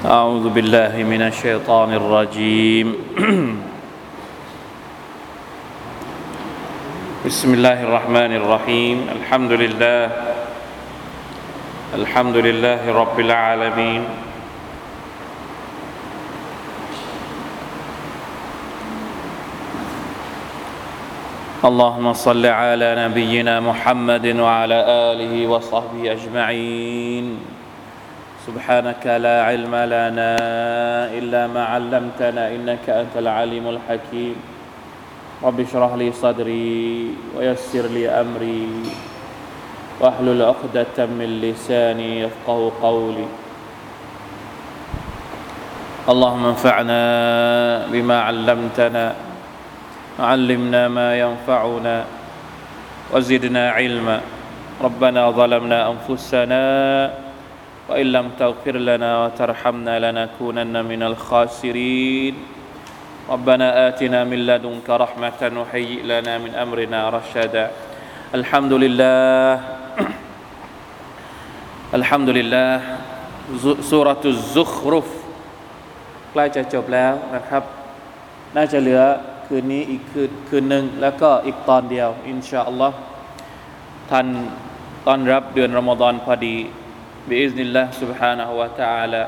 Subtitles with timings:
[0.00, 2.88] أعوذ بالله من الشيطان الرجيم.
[7.26, 8.96] بسم الله الرحمن الرحيم.
[9.12, 10.04] الحمد لله.
[12.00, 14.02] الحمد لله رب العالمين.
[21.60, 24.78] اللهم صل على نبينا محمد وعلى
[25.12, 27.59] آله وصحبه أجمعين.
[28.40, 30.32] سبحانك لا علم لنا
[31.12, 34.36] إلا ما علمتنا إنك أنت العليم الحكيم.
[35.44, 36.80] رب اشرح لي صدري
[37.36, 38.68] ويسر لي أمري
[40.00, 43.28] واحلل عقدة من لساني يفقه قولي.
[46.08, 47.02] اللهم انفعنا
[47.92, 49.04] بما علمتنا
[50.20, 51.96] علمنا ما ينفعنا
[53.12, 54.20] وزدنا علما.
[54.80, 56.64] ربنا ظلمنا أنفسنا
[57.89, 62.35] وإن لم تغفر لنا وترحمنا لنكونن من الخاسرين
[63.29, 67.65] ربنا آتنا من لدنك رحمة وهيئ لنا من أمرنا رشدا
[68.33, 69.51] الحمد لله
[71.93, 72.71] الحمد لله
[73.81, 75.09] سورة الزخرف
[76.31, 77.63] ใกล้จะจบแล้วนะครับ
[78.55, 79.01] น่าจะเหลือ
[79.45, 82.97] คืนนี้อีกคืนคืนหนึ่งแล้วก็อีกตอนเดียว อินชาอัลลอฮ์
[84.09, 84.27] ทัน
[85.07, 86.55] ต้อนรับเดือนรอมฎอนพอดี
[87.30, 89.22] บิอิสนิลละสุบฮานะฮุวาตาละ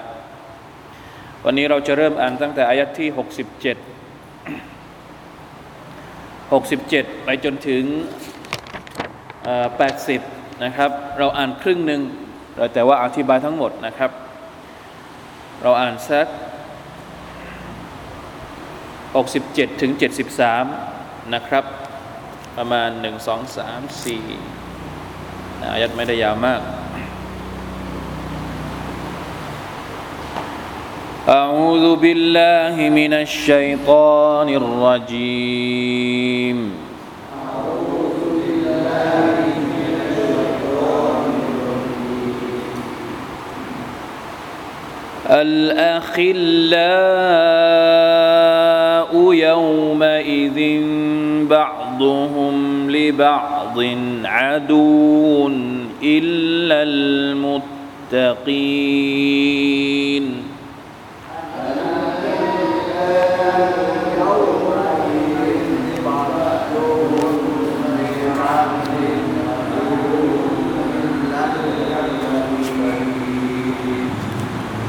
[1.45, 3.19] วันนี้เราจะเริ่มอ่านตั้งแต่อายัดที่ 67
[6.73, 7.85] 67 ไปจนถึง
[10.03, 12.03] 80 นะครับ เราอ่านครึ่งหนึ่ง
[12.75, 14.11] แต่ว่าอธิบายทั้งหมดนะครับ
[15.63, 16.27] เราอ่านสัก
[19.25, 19.93] 67 ถึง
[20.63, 21.65] 73 นะครับ
[22.57, 23.09] ประมาณ 1 2
[23.57, 26.61] 3 4อายัดไม่ได้ยาวมาก
[31.29, 36.03] أعوذ بالله من الشيطان الرجيم.
[45.31, 46.33] الأخلاء
[49.33, 50.83] يومئذ
[51.47, 53.79] بعضهم لبعض
[54.25, 55.49] عدو
[56.03, 56.83] إلا
[58.13, 58.53] المتقين.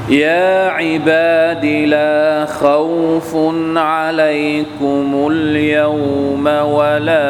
[0.09, 3.36] يا عباد لا خوف
[3.75, 7.30] عليكم اليوم ولا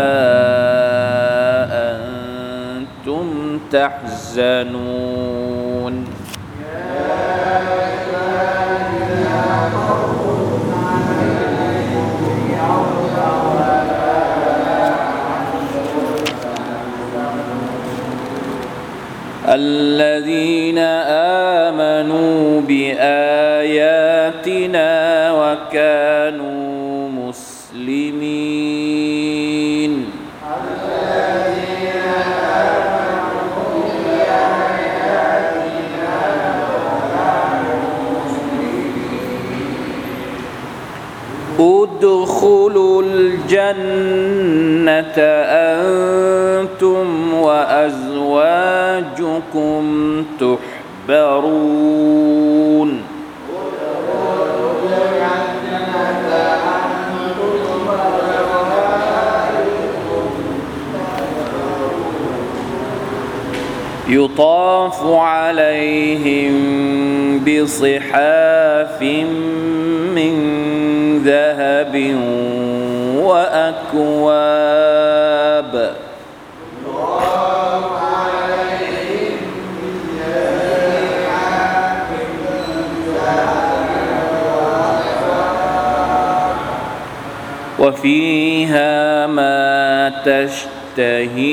[1.92, 5.13] أنتم تحزنون.
[19.54, 20.78] الذين
[21.70, 24.12] آمنوا بآياتنا
[25.32, 28.34] وكانوا مسلمين.
[41.60, 43.78] ادخلوا الجنة
[45.70, 48.03] أنتم وأزواجكم.
[51.08, 52.34] تحبرون.
[64.10, 66.54] يطاف عليهم
[67.40, 69.02] بصحاف
[70.16, 70.34] من
[71.26, 71.96] ذهب
[73.24, 74.83] وأكواب.
[88.04, 91.48] وفيها ما تشتهيه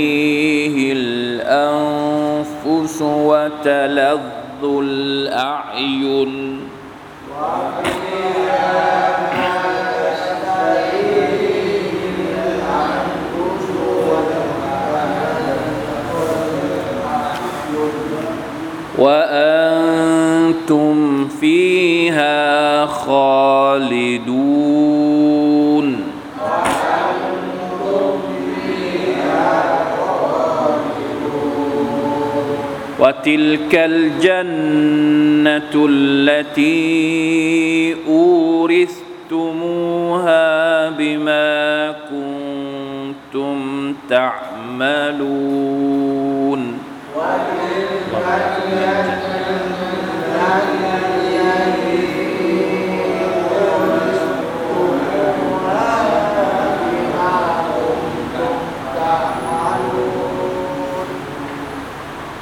[1.46, 2.62] الأنفس
[3.02, 4.18] وتلذ
[4.64, 6.60] الأعين.
[18.98, 20.58] وأنتم
[21.28, 24.79] فيها خالدون.
[33.00, 36.80] وتلك الجنة التي
[39.30, 43.58] أورثتموها بما كنتم
[44.10, 45.59] تعملون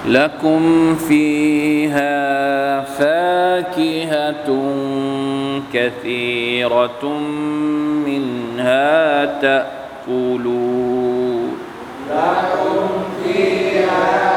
[0.08, 4.48] لكم فيها فاكهة
[5.72, 7.18] كثيرة
[8.06, 10.78] منها تأكلون
[12.10, 12.88] لكم
[13.24, 14.28] فيها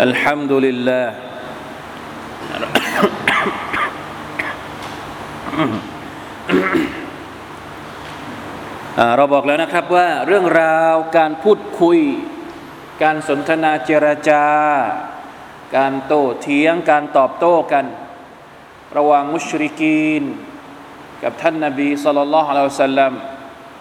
[0.00, 1.14] الحمد لله
[9.16, 11.98] เราบอกแล้วนะครับว่าเรื่องราวการพูดคุย
[13.02, 14.44] การสนทนาเจรจา
[15.76, 17.86] การโต้เถียง การตอบโต้กัน
[18.96, 20.22] ระหว่างมุชริกีน
[21.22, 23.12] กับท่านนาบีสุลต่านละฮ์อัลสัลลัม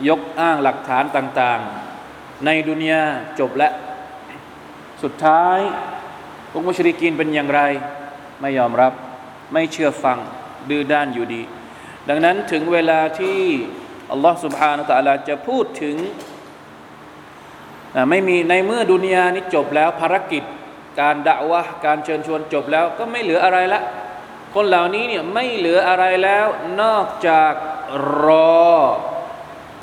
[0.10, 3.04] ยกอ้างหลักฐานต่างๆ ในดุนยา
[3.40, 3.70] จบและ
[5.04, 5.60] สุดท้าย
[6.52, 7.62] พวกมุชริกีนเป็นอย่างไร
[8.42, 8.94] ไม่ยอมรับ
[9.54, 10.18] ไม่เชื่อฟัง
[10.70, 11.42] ดื้อด้านอยู่ดี
[12.10, 13.40] ดังนั้นถึงเวลาที่
[14.12, 15.96] อัลลอฮ์สุบฮานาตะลาจะพูดถึง
[18.10, 20.44] ไม่มีในเมื่อดุนยานี้จบแล้วภารกิจ
[21.02, 23.82] การด่าวะการเชิญชวนจบแล้วก็ไม่เหลืออะไรละ
[24.56, 26.46] คนเหล่านี้เนี่ยไม่เหลืออะไรแล้ว
[26.82, 27.54] นอกจาก
[28.26, 28.28] ร
[28.68, 28.70] อ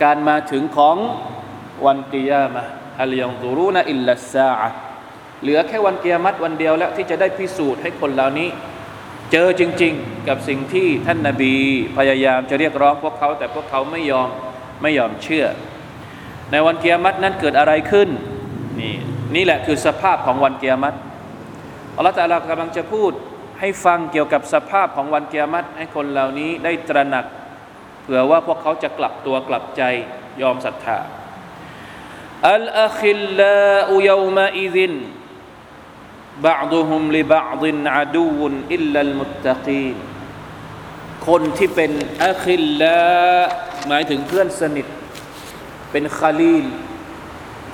[0.03, 0.97] การมาถึงของ
[1.85, 2.63] วันกิยามะ
[3.03, 4.71] อัลยองซูรุนะอิลลัสซาะ
[5.43, 8.49] เหลือแค่วันกิยามัตวันเดียวแล้วที่จะได้พิสูจน์ให้คนเหล่านี้
[9.33, 11.55] เจอจริง ๆ กับสิ่งที่ท่านนาบี
[11.97, 14.29] พยายามจะเรียกร้องพวกเขา แต่พวกเขาไม่ยอม
[14.83, 15.47] ไม่ยอมเชื่อ
[16.51, 18.09] ในวันเกียรตินั้นเกิดอะไรขึ้น
[18.81, 18.95] นี่
[19.35, 20.97] นี่แหละคือสภาพของวันเกียรติ
[21.97, 23.13] อัลลอฮฺตาลากำลังจะพูด
[23.61, 27.25] ให้ฟังเกี่ยวกับสภาพของวันเกียรติให้คนเหล่านี้ได้ตระหนัก
[28.03, 29.83] เผื่อว่าพวกเขาจะกลับตัวกลับใจ
[30.43, 30.99] ยอมศรัทธา
[32.53, 33.59] อัลอาคิลลา
[33.93, 34.93] อุยมะอิซิน
[36.45, 39.97] บาดุฮุมลิบาดินอาดูนอิลลัลมุตตะกีน
[41.27, 41.93] คนที่เป็น
[42.25, 42.99] อัคิลละ
[43.89, 44.87] หมายถึงเพื่อนสนิท
[45.91, 46.67] เป็นคาลีล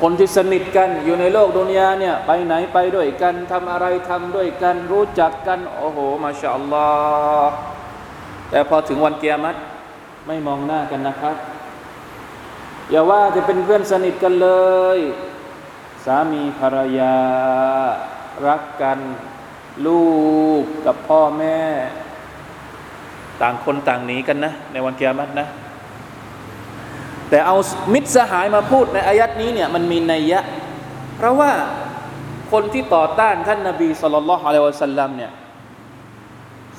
[0.01, 6.87] คนที่สนิทกันอยู่ในโลกดุนยาเนี่ย ไปไหนไปด้วยกันทำอะไรทำด้วยกัน รู้จักกัน โอ้โห มาชาอัลลอ
[7.45, 7.55] ฮ์
[8.51, 9.59] แต่พอถึงวันเกียรติ
[10.27, 11.37] ไม่มองหน้ากันนะครับ
[12.91, 14.51] อย่าว่าจะเป็นเพื่อนสนิทกันเล
[14.97, 14.99] ย
[16.05, 17.17] สามีภรรยา
[18.47, 18.99] รักกัน
[19.87, 20.05] ลู
[20.63, 21.59] กกับพ่อแม่
[23.43, 25.49] ต่างคนต่างหนีกันนะ ในวันเกียรตินะ
[27.29, 27.57] แต่เอา
[27.93, 30.41] มิตรสหายมาพูดในอายัดนี้เนี่ยมันมีนัยยะ
[31.17, 31.53] เพราะว่า
[32.53, 35.33] คนที่ต่อต้านท่านนาบีสุลต่านละฮ์อะลัยวะสัลลัมเนี่ย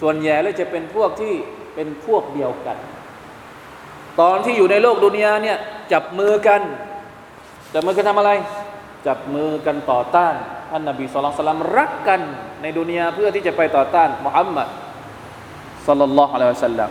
[0.01, 1.33] ส่วนใหญ่แล้วจะเป็นพวกที่
[1.75, 2.77] เป็นพวกเดียวกัน
[4.21, 5.57] ตอนที่อยู่ในโลกดุนยาเนี่ย
[5.91, 6.61] จับมือกัน
[7.73, 8.31] จับมือกันทำอะไร
[9.07, 10.35] จับมือกันต่อต้าน
[10.71, 12.21] ท่านนบีสุลต่านรักกัน
[12.61, 14.67] ในดุนยาเพื่อที่จะไปต่อต้านมุฮัมมัด
[15.87, 16.89] สลลัลลอฮุอะลัยฮิวสัลลัม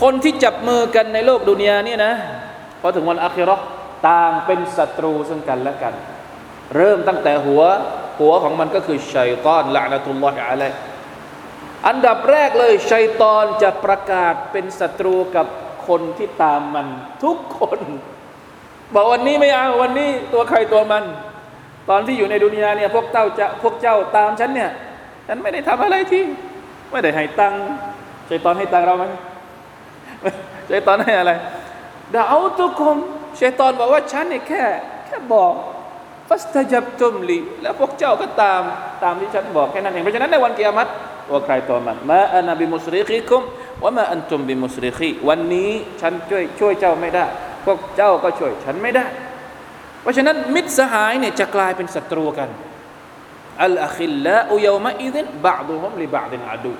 [0.00, 2.14] คนที่จับมือกันในโลกดุนยาเนี่ยนะ
[2.80, 3.56] พอถึงวันอัครา
[4.08, 5.94] ต่างเป็นศัตรูซึ่งกันและกัน
[6.76, 7.62] เริ่มตั้งแต่หัว
[8.20, 10.70] หัวของมันก็คือชัยตอนละนะตุลลอฮิอะลัย
[11.88, 15.46] อันดับแรกเลยชัยตอนจะประกาศเป็นศัตรูกับ
[15.88, 16.86] คนที่ตามมัน
[17.24, 17.80] ทุกคน
[18.94, 21.04] บอกวันนี้ไม่เอาวันนี้ตัวใครตัวมัน
[21.90, 24.70] ตอนที่อยู่ในดุนยาเนี่ยพวกเจ้าจะพวกเจ้าตามฉันเนี่ย
[25.28, 26.22] ฉันไม่ได้ทำอะไรที่
[26.90, 27.60] ไม่ได้ให้ตังค์
[28.26, 29.04] ใจตอนให้ตังค์เราไหม
[30.68, 31.32] ใจตอนให้อะไร
[32.14, 32.96] ดาวตุคุม
[33.38, 34.62] ชัยตอนบอกว่าฉันเนี่ยแค่
[35.06, 35.52] แค่บอก
[36.28, 38.62] ฟัสตจับจุมลีแล้วพวกเจ้าก็ตาม
[39.04, 40.90] ตามที่ฉันบอกแค่นั้นเองเพราะฉะนั้นในวันกียรติ
[41.28, 43.42] ตัวใครตัวมันมาอานาบิมุสริคีคุม
[43.82, 47.24] ว่ามาอันตุมบิมุสริคีวันนี้ฉันช่วยช่วยเจ้าไม่ได้
[47.66, 49.06] พวกเจ้าก็ช่วยฉันไม่ได้
[50.02, 52.48] เพราะฉะนั้นมิตรสหายเนี่ยจะกลายเป็นศัตรูกัน
[53.64, 56.72] อัลอาคิลละอุยมะอิดินบาดุฮุมลิบาดินอาดู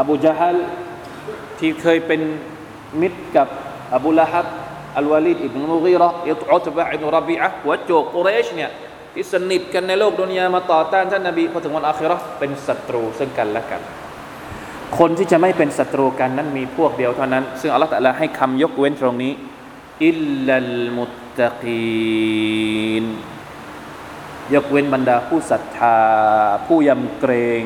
[0.00, 0.58] อบูจาฮัล
[1.58, 2.20] ที่เคยเป็น
[3.00, 3.48] มิตรกับ
[3.94, 4.46] อบูละฮับ
[4.98, 8.70] อัลวาลิดอิบนุมุกีระอิตุตบะอิบนุรบีอะหัวโจกกุเรชเนี่ย
[9.14, 13.80] ที่สนิทกันในโลกดุนยามาต่อต้านท่านนบีพอถึงวันอาคิราเป็นศัตรูซึ่งกันและกัน
[14.98, 19.32] คนที่จะไม่เป็นศัตรูกันนั้นมีพวกเดียวเท่านั้น ซึ่งอัลลอฮฺตะลาให้คำยกเว้นตรงนี้
[20.05, 23.05] อิลลัลมุตตะกีน
[24.53, 25.99] ยกเว้นบรรดาผู้ศรัทธา
[26.67, 27.63] ผู้ยำเกรง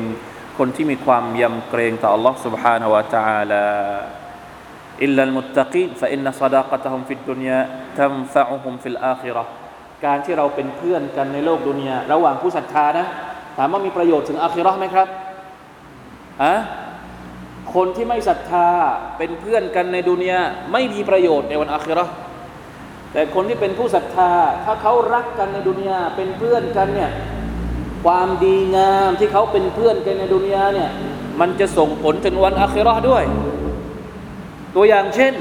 [0.58, 3.66] คนที่มีความยำเกรงต่อ Allah سبحانه และ تعالى
[5.04, 7.60] إلا المتقين فإن صداقتهم في الدنيا
[7.98, 9.44] تنفعهم في الآخرة
[10.04, 13.06] การที่เราเป็นเพื่อนกันในโลกดุนยาระหว่างผู้ศรัทธานะ
[13.56, 15.08] ถามว่ามีประโยชน์ถึงอาคิเราะห์ไหมครับ
[16.42, 16.54] อะ
[17.73, 18.69] คนที่ไม่ศรัทธา
[19.17, 20.39] เป็นเพื่อนกันในดุนยา
[20.71, 22.13] ไม่มีประโยชน์ในวันอาคิราะห์
[23.13, 24.31] แต่คนที่เป็นผู้ศรัทธา
[24.65, 27.11] ถ้าเขารักกันในดุนยาเป็นเพื่อนกันเนี่ย
[28.05, 30.89] ความดีงามที่เขาเป็นเพื่อนกันในดุนยาเนี่ย
[31.39, 33.23] มันจะส่งผลถึงวันอาคิราะห์ด้วย
[34.75, 35.33] ตัวอย่างเช่น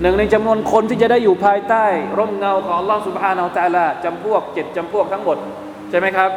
[0.00, 1.84] หนึ่งในจำนวนคนที่จะได้อยู่ภายใต้
[2.18, 5.38] ร่มเงาของอัลลอฮฺสุบฮานาอัลตะลาจำพวกเจ็ดจำพวกทั้งหมด
[5.90, 6.30] ใช่ไหมครับ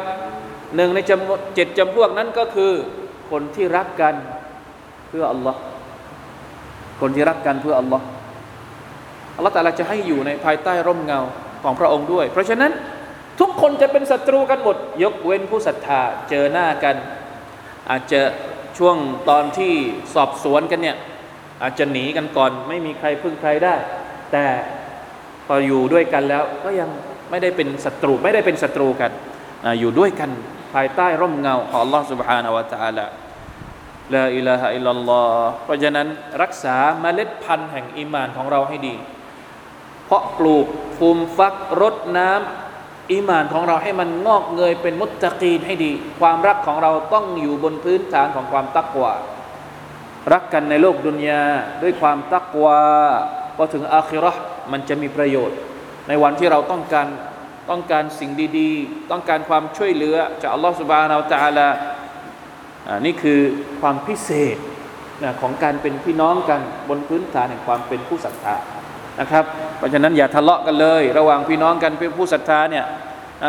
[0.76, 2.72] หนึ่งในจำเจ็ดจำพวกนั้นก็คือ
[3.30, 4.14] คนที่รักกัน
[5.08, 5.60] เพื่ออัลลอฮ์
[7.00, 8.04] คนที่รักกันเพื่ออัลลอฮ์
[9.36, 11.20] อัลลอฮ์แต่ละจะให้อยู่ในภายใต้ร่มเงา
[11.62, 12.72] ของพระองค์ด้วย เพราะฉะนั้น
[13.40, 16.00] ทุกคนจะเป็นศัตรูกันหมด ยกเว้นผู้ศรัทธา
[16.30, 16.96] เจอหน้ากัน
[17.90, 18.20] อาจจะ
[18.78, 18.96] ช่วง
[19.28, 19.74] ตอนที่
[20.14, 20.96] สอบสวนกันเนี่ย
[21.62, 23.74] อาจจะหนีกันก่อน ไม่มีใครพึ่งใครได้
[24.32, 24.44] แต่
[25.46, 26.90] พออยู่ด้วยกันแล้วก็ยัง
[27.30, 29.10] ไม่ได้เป็นศัตรูไม่ได้เป็นศัตรูกัน
[29.64, 30.30] ออยู่ด้วยกัน
[30.74, 33.06] ภายใต้ร่มเงาของ Allah Subhanahu wa Taala
[34.14, 36.06] ลาอิลาฮะอิลลัลลอฮ์เพราะฉะนั้น
[36.42, 38.96] รักษาเมล็ดพันธุ์แห่งอีมานของเราให้ดี
[40.06, 40.66] เพราะปลูก
[40.98, 49.12] ฟูมฟักรดน้ำอีมานของเราให้มันงอกเงยเป็นมุตตะกีนให้ดี ความรักของเราต้องอยู่บนพื้นฐานของความตักวา
[50.32, 51.42] รักกันในโลกดุนยา
[51.82, 52.80] ด้วยความตักวา
[53.56, 55.58] พอถึงอาคิราะห์มันจะมีประโยชน์
[56.08, 57.08] ในวันที่เราต้องการ
[57.70, 61.68] ต้องการสิ่งดี ๆ ต้องการความช่วยเหลือจากอัลลอฮฺสุบานาอัลตะลา
[63.04, 63.40] นี่คือ
[63.80, 64.56] ความพิเศษ
[65.22, 68.56] นะของการเป็นพี่น้องกันบนพื้นฐานแห่งความเป็นผู้ศรัทธา
[69.20, 69.44] นะครับ
[69.78, 72.84] เพราะฉะนั้นอย่าทะเลาะกันเลย ระหว่างพี่น้องกันเป็นผู้ศรัทธาเนี่ย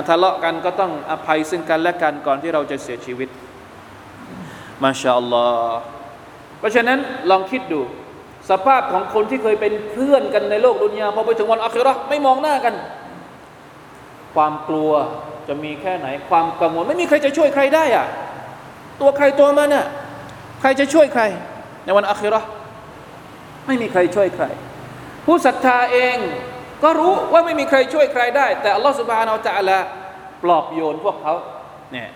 [0.09, 3.29] ทะเลาะกันก็ต้องอภัยซึ่งกันและกันก่อนที่เราจะเสียชีวิต
[4.83, 5.79] มาชาอัลลอฮ์
[6.59, 7.81] เพราะฉะนั้นลองคิดดู
[8.49, 12.75] สภาพของคนที่เคยเป็นเพื่อนกันในโลกดุนยาพอไปถึงวันอัคราไม่มองหน้ากัน
[14.35, 14.91] ความกลัว
[15.47, 18.07] จะมีแค่ไหนความกังวลไม่มีใครจะช่วยใครได้อะ
[19.01, 19.85] ตัวใครตัวมันน่ะ
[20.61, 21.23] ใครจะช่วยใคร
[21.83, 22.41] ในวันอัครา
[23.65, 24.45] ไม่มีใครช่วยใคร
[25.25, 26.17] ผู้ศรัทธาเอง
[26.83, 29.83] ก็รู้ว่าไม่มีใครช่วยใครได้ แต่อัลลอฮฺสุบฮานาอัลลอฮฺ
[30.43, 31.33] ปลอบโยนพวกเขา
[31.91, 32.09] เนี่ย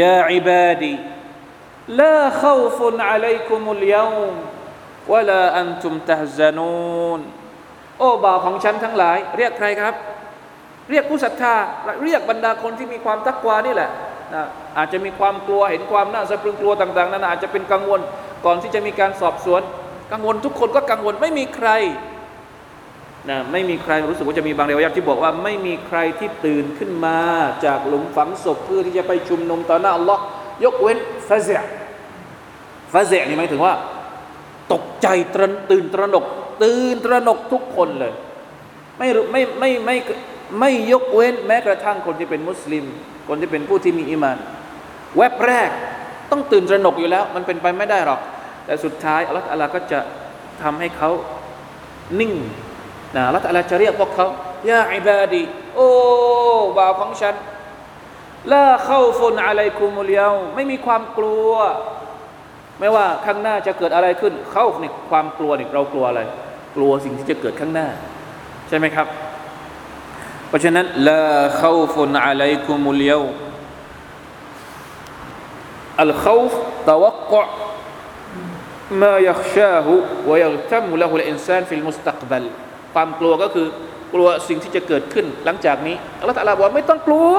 [0.00, 0.92] ยาอิบาดี
[2.00, 4.14] ลาขาวฟุนอะลัยกุมุลยาม
[5.12, 7.20] วะลาอันตุมตะฮซานูน
[7.98, 9.94] โอ้บ่าวของฉันทั้งหลาย เรียกใครครับ
[10.90, 11.54] เรียกผู้ศรัทธา
[12.04, 13.90] เรียกบรรดาคนที่มีความตักวานี่แหละ
[14.34, 14.44] นะ
[14.78, 18.00] อาจจะมีความกลัวเห็นความน่าสะพรึงกลัวต่างๆนั้นอาจจะเป็นกังวล
[18.44, 19.62] ก่อนที่จะมีการสอบสวน
[20.12, 21.68] กังวลทุกคนก็กังวลไม่มีใคร
[23.30, 27.18] นะไม่มีใครรู้สึกว่าจะมีบางเรียกที่บอกว่าไม่มีใครที่ตื่นขึ้นมา
[27.64, 30.22] จากหลุมฝังศพเพื่อที่จะไปชุมนุมต่อหน้าอัลลอฮ์
[30.64, 31.48] ยกเว้นฟาเซ
[32.92, 33.74] ฟาเซนี่หมายถึงว่า
[34.72, 36.24] ตกใจตรนตื่นตระหนก
[36.62, 38.12] ตื่นตระหนกทุกคนเลย
[38.98, 39.96] ไม่ไม่ไม่ไม่
[40.60, 42.84] ไม่ยกเว้นแม้กระทั่งคนที่เป็นมุสลิม
[43.28, 44.36] คนที่เป็นผู้ที่มีอิมาน
[45.16, 45.70] แวบแรก
[46.30, 48.20] ต้องตื่นตระหนกอยู่แล้ว มันเป็นไปไม่ได้หรอก
[48.66, 50.00] แต่สุดท้ายอัลลอฮฺก็จะ
[50.62, 51.10] ทำให้เขา
[52.20, 52.32] นิ่ง
[53.14, 54.26] นะอัลลอฮฺจะเรียกพวกเขา
[54.70, 55.42] ยาอิบาดี
[55.74, 55.88] โอ้
[56.78, 57.34] บ่าวของฉัน
[58.52, 61.52] ลาเข้าฟุนอะไรคุมุลียาไม่มีความกลัว
[62.80, 66.20] ไม่ว่าข้างหน้าจะเกิดอะไรขึ้น เข้าในความกลัวนี่เรากลัวอะไร
[66.76, 67.88] กลัวสิ่งที่จะเกิดข้างหน้า
[68.68, 69.06] ใช่ไหมครับ
[70.48, 71.24] เพราะฉะนั้นลา
[71.62, 73.24] ข้าฟนอะไรกุมุลเยว
[76.02, 76.40] อัลข้า
[76.88, 77.44] ตะวักกะ
[79.02, 79.94] มายักชาหุ
[80.30, 82.44] วยักตัมุละหุลอินซานฟิลมุสตักบัล
[82.94, 83.66] ความกลัวก็คือ
[84.14, 87.34] กลัวสิ่งที่จะเกิดขึ้นหลังจากนี้อัลลอฮฺตะลาบอกไม่ต้องกลัว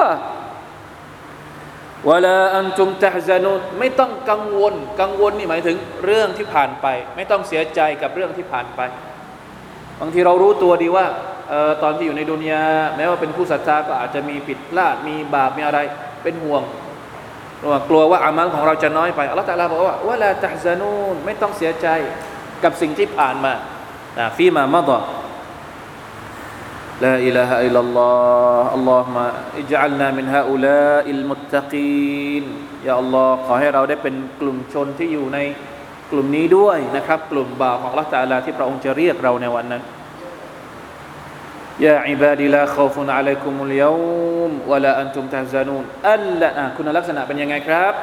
[2.10, 6.86] วลาอันจุมตะฮานุไม่ต้องกังวล กังวลนี่หมายถึงเรื่องที่ผ่านไป
[7.16, 8.82] ไม่ต้องเสียใจกับเรื่องที่ผ่านไป
[10.00, 11.06] บางทีเรารู้ตัวดีว่า
[11.52, 12.64] ออตอนที่อยู่ในดุนยา
[12.96, 15.80] แม้ว่าเป็นผู้ศรัทธาก็อาจจะมีผิดพลาดมีบาปมีอะไร
[16.24, 16.64] เป็นห่วง
[17.90, 21.88] กลัวว่าอามัลของเราจะน้อยไปอัลลอฮฺตะลาบอกว่าولا تحزنون ไม่ต้องเสียใจ
[22.64, 23.54] กับสิ่งที่ผ่านมา
[24.38, 31.64] في ما مضى لا إله إلا الله اللهم اجعلنا من هؤلاء المتقين يا
[33.00, 35.40] الله ขอให้เราได้เป็นกลุ่มชนที่อยู่ใน
[36.12, 39.84] กลุ่มนี้ด้วยนะครับ กลุ่มบ่าวของอัลลอฮฺตะลาที่พระองค์จะเรียกเราในวันนั้น
[41.86, 43.94] ยาอิบาดิลาขอฟุนอะลัยกุมุลยา
[44.50, 45.84] มวะลาอันตุมตะฮซานูน
[46.14, 47.94] อัลละคุณลักษณะเป็นยังไงครับ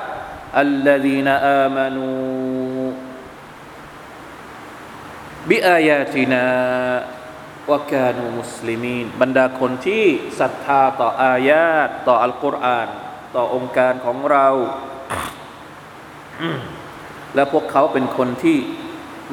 [0.61, 2.09] อัลลดีนอามานู
[5.49, 6.45] บิอายาตินา
[7.71, 10.05] วกานูมุสลิมีนบรรดาคนที่
[10.41, 12.89] ศรัทธาต่ออายาตต่ออัลกุรอาน
[13.35, 14.49] ต่อองค์การของเรา
[17.35, 18.59] และพวกเขาเป็นคนที่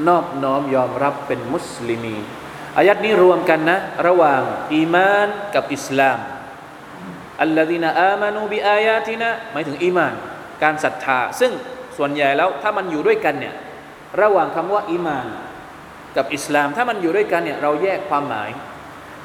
[0.07, 2.17] นอบน้อมยอมรับเป็นมุสลิมี
[2.77, 4.41] อายัดนี้รวมกันนะ ระหว่าง
[4.73, 6.19] อีมานกับอิสลาม
[7.41, 10.13] อัลลอฮีนอามานูบิอายาตินะหมายถึงอีมาน
[10.63, 11.51] การศรัทธา ซึ่ง
[11.97, 13.55] ส่วนใหญ่แล้วถ้ามันอยู่ด้วยกันเนี่ย
[14.21, 15.27] ระหว่างคำว่าอีมาน
[16.17, 18.49] กับอิสลาม ถ้ามันอยู่ด้วยกันเนี่ยเราแยกความหมาย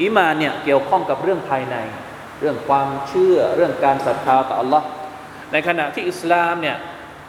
[0.00, 1.76] อีมานเนี่ยเกี่ยวข้องกับเรื่องภายใน
[2.40, 4.82] เรื่องความเชื่อเรื่องการศรัทธาต่อ Allah
[5.52, 6.76] ในขณะที่อิสลามเนี่ย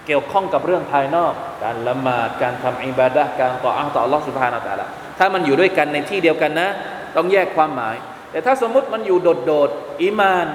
[0.07, 1.33] เกี่ยวข้องกับเรื่องภายนอก
[1.63, 4.87] การละหมาดการทำอิบาดะการต่ออัลต่อ Allah สุบฮานาตะละ
[5.19, 6.69] ถ้ามันอยู่ด้วยกันในที่เดียวกันนะ
[7.15, 7.95] ต้องแยกความหมาย
[8.31, 10.47] แต่ถ้าสมมุติมันอยู่โดดๆอีมาน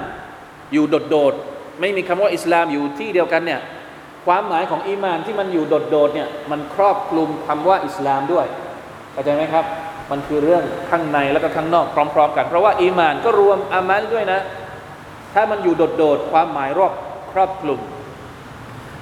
[0.73, 3.61] อยู่โดดๆไม่มีคำว่าอิสลามอยู่ที่เดียวกันเนี่ย
[4.27, 8.47] ความหมายของอีมานที่มันอยู่โดดๆเนี่ยมันครอบคลุมคำว่าอิสลามด้วย
[9.13, 9.65] เข้าใจไหมครับ
[10.11, 14.41] มันคือเรื่องข้างในแล้วก็ข้างนอกพร้อม ๆ กัน เพราะว่าอีมานก็รวมอามัลด้วยนะ
[15.35, 16.93] ถ้ามันอยู่โดดๆความหมายรอบ
[17.33, 17.81] ครอบคลุม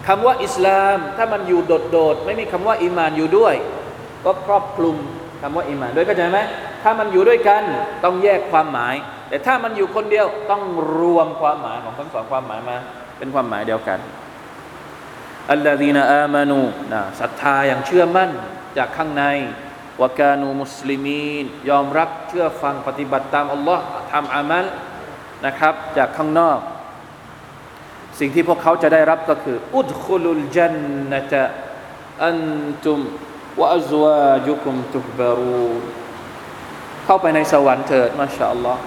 [0.06, 1.60] คำว่าอิสลาม ถ้ามันอยู่
[1.92, 3.54] โดดๆไม่มีคำว่าอีมานอยู่ด้วย
[4.24, 4.96] ก็ครอบคลุม
[5.42, 6.38] คำว่าอีมานด้วยเข้าใจไหม
[6.82, 7.62] ถ้ามันอยู่ด้วยกัน
[8.04, 8.94] ต้องแยกความหมาย
[9.28, 10.62] แต่ถ้ามันอยู่คนเดียวต้อง
[10.98, 12.76] รวมความหมายของทั้งสองความหมายมา
[13.18, 13.98] เป็นความหมายเดียวกัน
[15.50, 16.60] อัลลอฮีนาอามานู
[16.92, 18.30] นะศรัทธาอย่างเชื่อมั่น
[18.76, 19.24] จากข้างใน
[20.02, 24.64] วกานูมุสลิมีนยอมรับเชื่อฟังปฏิบัติตามอัลลอฮ์ทำอามัล
[25.46, 26.58] นะครับ จากข้างนอก
[28.18, 30.74] สิ่งที่พวกเขาจะได้รับก็คือ อุดคุลุลจัน
[31.10, 31.44] นตะ
[32.24, 32.38] อัน
[32.84, 33.00] ตุม
[33.60, 35.68] วะอัซวาจุคุมตุบารู
[37.04, 38.82] เข้าไปในสวรรค์เถิดมาชาอัลลอฮ์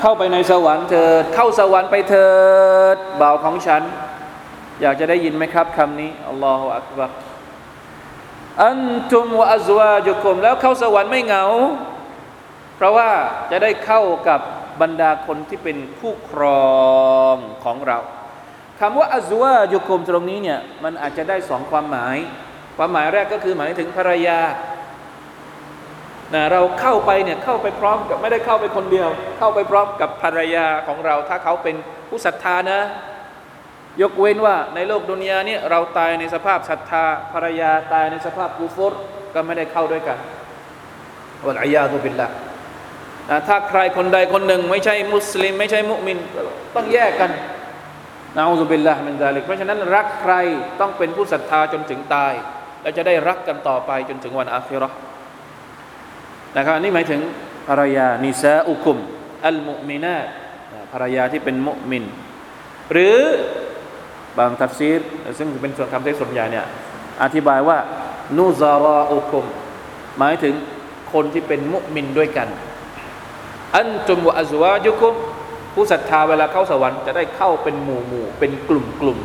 [0.00, 2.30] เข้าไปในสวรรค์เถิด เข้าสวรรค์ไปเถิ
[2.94, 3.82] ดบ่าวของฉัน
[4.80, 7.10] อยากจะได้ยินไหมครับคำนี้อัลลอฮฺอักบัร
[8.64, 8.80] อัน
[9.12, 11.44] ตุมวะอัซวาจุคุมแล้วเข้าสวรรค์ไม่เหงา
[12.76, 13.10] เพราะว่า
[13.50, 14.40] จะได้เข้ากับ
[14.80, 16.70] บรรดาคนที่เป็นคู่ครอ
[17.34, 17.98] งของเรา
[18.80, 22.16] คำว่าอัซวาจุคุมตรงนี้เนี่ยมันอาจจะได้สองความหมาย
[22.82, 24.40] ความหมายแรกก็คือหมายถึงภรรยา
[26.34, 29.08] นะเราเข้าไปเนี่ยเข้าไปพร้อมกับไม่ได้เข้าไปคนเดียว
[29.38, 31.76] เข้าไปพร้อมกับภรรยาของเรา ถ้าเขาเป็น
[32.08, 32.80] ผู้ศรัทธานะ
[34.02, 38.92] ยกเว้นว่าในโลกดุนยาเนี่ยเราตายในสภาพศรัทธาภรรยาตายในสภาพกูฟร
[39.34, 40.18] ก็ไม่ได้เข้าด้วยกัน
[41.46, 42.28] วัลอายาตุบิลละ
[43.48, 46.18] ถ้าใครคนใดคนหนึ่ง ไม่ใช่มุสลิม ไม่ใช่มุมิน
[46.74, 47.30] ต้องแยกกัน
[48.36, 50.34] นะอูซุบิลละมินซาลิกเพราะฉะนั้นรักใคร
[50.80, 52.34] ต้องเป็นผู้ศรัทธาจนถึงตาย
[52.82, 54.88] และจะได้รักกันต่อไปจนถึงวันอาคิรอ
[56.56, 57.20] นะครับนี่หมายถึง
[57.68, 58.98] ภรรยานิซาอุคุม
[59.46, 60.16] อัลมุมินา
[60.92, 62.04] ภรรยาที่เป็นมุมิน
[62.92, 63.18] หรือ
[64.38, 65.00] บางทัฟซีร
[65.38, 66.66] ซึ่งเป็นส่วนคำที่ส่วนใหญ่เนี่ย
[67.22, 67.78] อธิบายว่า
[68.38, 69.44] นูซาราอุคุม
[70.18, 70.54] หมายถึง
[71.12, 72.48] คนที่เป็นมุมินด้วยกัน
[73.76, 75.14] อันจุมวะอัซวาจุคุม
[75.74, 79.18] ผู้ศรัทธาเวลาเข้าสวรรค์จะได้เข้าเป็นหมู่หมู่เป็นกลุ่มกลุ่ม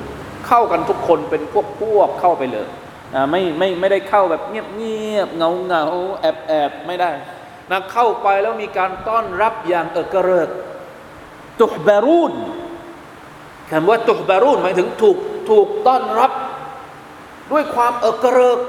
[0.48, 2.68] เข้ากันทุกคนเป็นพวกพวกเข้าไปเลย
[3.32, 5.84] ไม่ไม่ไม่ได้เข้าแบบเงียบเงียบเงาเงา
[6.22, 7.12] แอบแอบไม่ได้
[7.72, 10.50] นะเข้าไปแล้วมีการต้อนรับอย่างเอกเริก
[11.60, 12.34] ตุบารูน
[13.72, 15.18] คำว่าตุบารูนหมายถึงถูก
[15.50, 16.32] ถูกต้อนรับ
[17.52, 18.60] ด้วยความเอกเริก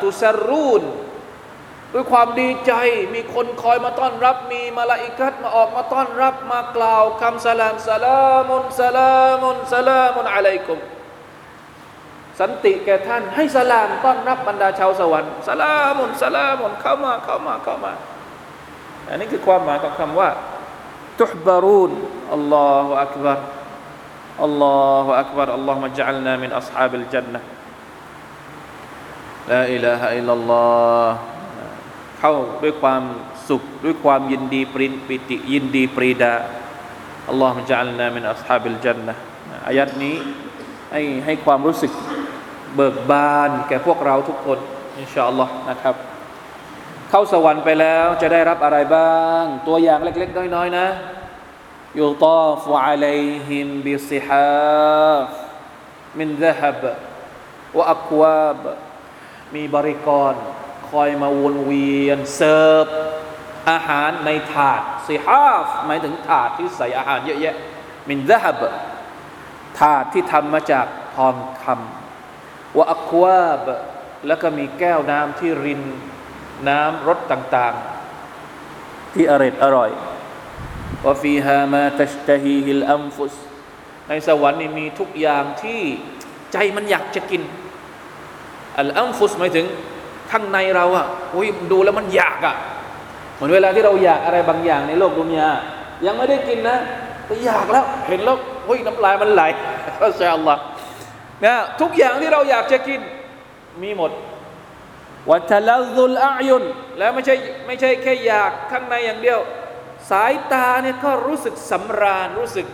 [0.00, 0.82] ตุสรูน
[1.92, 2.72] ด้วยความดีใจ
[3.14, 9.12] มีคนคอยมาต้อนรับ มีมาลาอิกัดมาออกมาต้อนรับมากล่าวคำสลามสลามุนสลา
[9.42, 10.78] มุนสลามุนอะลัยกุม
[12.40, 17.92] สันติแก่ท่าน ให้สลามต้อนรับบรรดาชาวสวรรค์سلام سلام เข้ามาเข้ามาเข้ามา
[19.08, 20.30] อันนี้คือความหมายของคำว่า
[21.20, 21.92] تحبرون
[22.34, 23.38] الله أكبر
[24.44, 27.40] الله أكبر اللهم اجعلنا من أصحاب الجنة
[29.50, 31.12] لا إله إلا الله
[32.18, 33.02] เข้าด้วยความ
[33.48, 36.34] สุขด้วยความยินดีปรินปิติยินดีปรีดา
[37.28, 39.14] اللهم اجعلنا من أصحاب الجنة
[39.68, 40.16] อายะฮ์นี้
[40.92, 41.92] ให้ให้ความรู้สึก
[42.76, 44.58] เบิกบาน แก่พวกเราทุกคน
[44.98, 45.94] إن شاء الله นะครับ
[47.10, 50.86] เข้าสวรรค์ไปแล้วจะได้รับอะไรบ้าง ตัวอย่างเล็ก ๆ น้อยๆนะ
[51.98, 55.28] يطاف عليهم بصحاف
[56.18, 56.82] من ذهب
[57.76, 58.62] وأكواب
[59.54, 60.34] มีบริกร
[60.90, 62.86] คอยมาวนเวียนเสิร์ฟ
[63.70, 67.54] อาหารในถาดซิฮาฟหมายถึงถาดที่ใส่อาหารเยอะแยะ
[68.08, 68.60] มินซะฮับ
[69.78, 70.86] ถาดที่ทำมาจาก
[71.16, 72.05] ทองคำ
[72.78, 73.64] วะอัควาบ
[74.26, 75.82] แล้วก็มีแก้วน้ำที่ริน
[76.68, 79.90] น้ำรสต่างๆ ที่อร่อยอร่อย
[81.06, 83.34] วะฟีฮามาตัชตะฮีฮิลอัมฟุส
[84.08, 85.80] ในสวรรค์นี่มีทุกอย่างที่
[86.52, 87.42] ใจมันอยากจะกิน
[88.78, 89.66] อัลอัมฟุสหมายถึง
[90.30, 92.56] ข้างในเราอะอุ้ยดูแล้วมันอยากอะ
[93.34, 95.50] เหมือนเวลาที่เราอยากอะไรบางอย่างในโลกดุนยา
[96.06, 96.78] ยังไม่ได้กินนะ
[97.26, 99.42] แต่อยากแล้ว เห็นแล้วเฮ้ยน้ำลายมันไหล
[100.00, 100.60] ก็ใช่อัลลอฮ์
[101.44, 103.00] นะทุกอย่างที่เราอยากจะกิน
[103.82, 104.10] มีหมด
[105.30, 106.64] วัตลซุลอายุน
[106.98, 107.34] แล้วไม่ใช่
[107.66, 109.40] ไม่ใช่แค่อยากข้างในอย่างเดียว
[110.10, 112.66] สายตาเนี่ยก็รู้สึกสำราญรู้สึก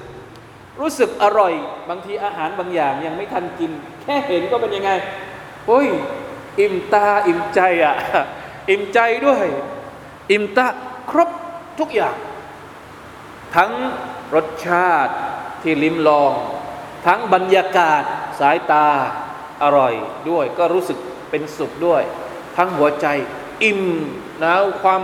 [0.81, 1.55] รู้สึกอร่อย
[1.89, 3.71] บางทีอาหารบางอย่างยังไม่ทันกิน
[4.03, 4.91] แค่เห็นก็เป็นยังไง
[5.67, 5.87] โอ้ย
[6.61, 7.97] อิ่มตาอิ่มใจอะ
[8.71, 9.45] อิ่มใจด้วย
[10.31, 10.67] อิ่มตา
[11.11, 11.31] ครบ
[11.79, 12.17] ทุกอย่าง
[13.57, 13.73] ทั้ง
[14.35, 15.15] รสชาติ
[15.63, 16.33] ที่ลิ้มลอง
[17.07, 18.03] ทั้งบรรยากาศ
[18.41, 18.87] สายตา
[19.63, 19.95] อร่อย
[20.31, 20.99] ด้วย ก็รู้สึก
[21.31, 22.03] เป็นสุขด้วย
[22.57, 23.07] ทั้งหัวใจ
[23.65, 23.83] อิ่ม
[24.43, 25.03] นะความ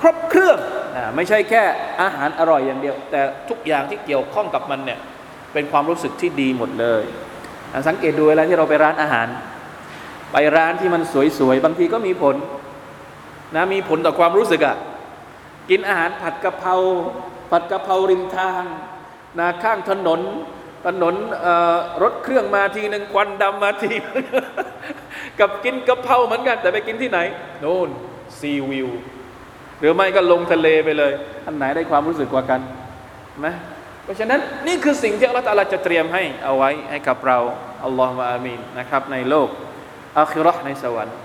[0.00, 0.58] ครบเครื่อง
[0.96, 1.62] นะไม่ใช่แค่
[2.02, 4.98] อาหารอร่อยอย่างเดียว แต่ทุกอย่างที่เกี่ยวข้องกับมันเนี่ย
[5.52, 7.02] เป็นความรู้สึกที่ดีหมดเลย
[7.88, 9.28] สังเกตดูเวลาที่เราไปร้านอาหาร
[10.32, 11.02] ไปร้านที่มัน
[11.38, 12.36] สวยๆบางทีก็มีผล
[13.54, 14.76] นะมีผลต่อความรู้สึกอะ่ะ
[15.70, 16.74] กินอาหารผัดกะเพรา
[17.50, 18.62] ผัดกะเพราริมทาง
[19.38, 20.20] นะข้างถนน
[20.86, 21.14] ถนน
[22.02, 23.94] รถเครื่องมาทีหนึ่งควันดำมาที
[25.40, 27.18] กับกินกะเพราเหมือนกัน แต่ไปกินที่ไหน
[27.60, 27.88] โน่น
[28.38, 28.88] ซีวิว
[29.80, 31.12] หรือไม่ก็ลงทะเลไปเลย
[31.46, 32.60] อันไหนได้ความรู้สึกกว่ากัน
[33.40, 33.46] ไหม
[34.04, 37.38] เพราะฉะนั้นนี่คือสิ่งที่อัลลอฮฺจะเตรียมให้เอาไว้ให้กับเรา
[37.84, 39.48] อัลลอฮฺมาอามีนนะครับ ในโลก
[40.18, 41.16] อาคิรอในสวรรค์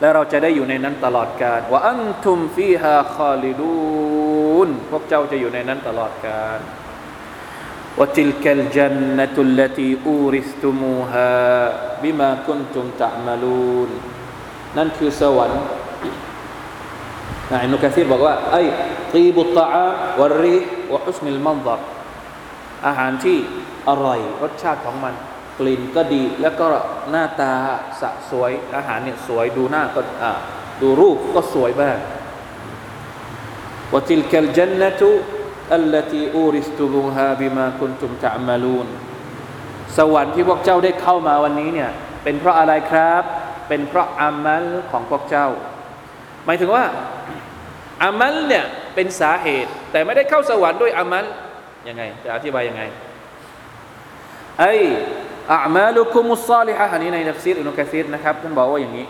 [0.00, 6.60] และเราจะได้อยู่ในนั้นตลอดกาลว่าอันทุมฟีฮาคาลิดูนพวกเจ้าจะอยู่ในนั้นตลอดกาล
[7.97, 11.33] وتلك الجنة التي أورثتموها
[12.03, 13.89] بما كنتم تعملون
[14.77, 15.61] นั่นคือสวรรค์
[17.51, 18.61] นะอินุกะซีรบอกว่าไอ้
[19.13, 19.65] ตีบุตตะ
[20.19, 20.55] วรี
[20.93, 21.79] วะฮุสนิลมันดร
[22.85, 23.37] อาหารที่
[23.89, 25.13] อร่อยรสชาติของมัน
[25.59, 26.65] กลิ่นก็ดี แล้วก็
[27.11, 27.51] หน้าตา
[28.01, 30.01] สะสวย อาหารเนี่ยสวยดูหน้าก็
[30.81, 31.97] ดูรูปก็สวยบ้าง
[33.93, 35.11] วติลกัลจันนตุ
[35.74, 38.86] อัลลตีอูริสตุบุฮาบิมาคุนตุมตะมาลูน
[39.96, 41.90] สวรรค์ที่พวกเจ้าได้เข้ามาวันนี้เนี่ย
[42.24, 43.22] เป็นเพราะอะไรครับ
[43.68, 45.48] เป็นเพราะอามัลของพวกเจ้า
[46.46, 46.84] หมายถึงว่า
[48.02, 51.24] อามัลเนี่ยเป็นสาเหตุ แต่ไม่ได้เข้าสวรรค์ด้วยอามัล
[51.88, 52.82] ยังไงจะอธิบายยังไง
[54.60, 54.64] ไอ
[55.52, 59.06] อามาลุคุมุสซาลิฮะอันนี้ในนักซีรอินุกะซีรนะครับท่านบอกว่าอย่างนี้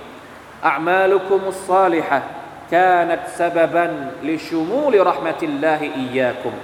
[0.69, 2.19] อามาลุคุมุสซาลิฮะ
[2.72, 3.86] كانت سببا
[4.28, 6.56] لشمول رحمة الله إياكم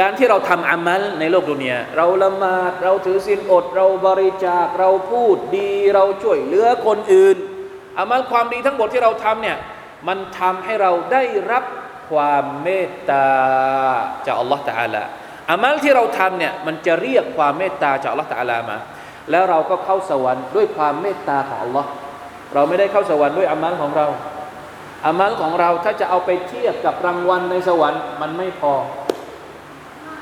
[0.00, 7.36] การที่เราทำอามัลในโลกดุนยาเราละหมาดเราถือศีลอด เราบริจาคเราพูดดีเราช่วยเหลือคนอื่น
[7.98, 9.56] อามัลความดีทั้งหมดที่เราทำเนี่ย
[10.08, 11.64] มันทำให้เราได้รับ
[12.10, 13.28] ความเมตตา
[14.26, 15.02] จากอัลลอฮฺตะอาลา
[15.50, 18.76] อามัลที่เราทำเนี่ยมันจะเรียกความเมตตาจากอัลลอฮฺตะอาลามา
[19.30, 21.88] แล้วเราก็เข้าสวรรค์ด้วยความเมตตาของอัลลอฮ์
[22.54, 24.06] เราไม่ได้เข้าสวรรค์ด้วยอามัลของเรา
[25.05, 28.73] อามัลของเราถ้าจะเอาไปเทียบกับรางวัลในสวรรค์มันไม่พอ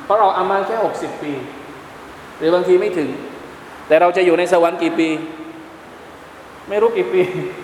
[0.06, 1.34] เพราะเราอามัลแค่หกสิบปี
[2.38, 3.10] หรือบางทีไม่ถึง
[3.88, 5.10] แต่เราจะอยู่ในสวรรค์กี่ปี
[6.70, 7.22] ไม่รู้กี่ปี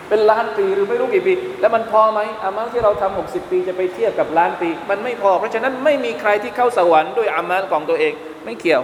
[0.10, 8.14] เป็นล้านปีหรือไม่รู้กี่ปี แล้วมันพอไหมอามัลที่เราทำหกสิบปีจะไปเทียบกับล้านปี มันไม่พอ เพราะฉะนั้นไม่มีใครที่เข้าสวรรค์ด้วยอามัลของตัวเอง
[8.46, 8.84] ไม่เกี่ยว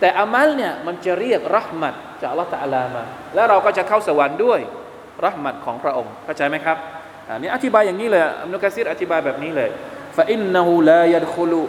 [0.00, 4.60] แต่อามัลเนี่ยมันจะเรียกรหมัดจากอัลลอฮฺตะลามา แล้วเราก็จะเข้าสวรรค์ด้วย
[5.24, 6.76] รหมัดของพระองค์เข้าใจไหมครับ
[7.30, 9.70] อันนี้อธิบายอย่างนี้เลยอัมนุกะซีรอธิบายแบบนี้เลย
[10.16, 11.62] ฟาอินนหูลายัดคุลุ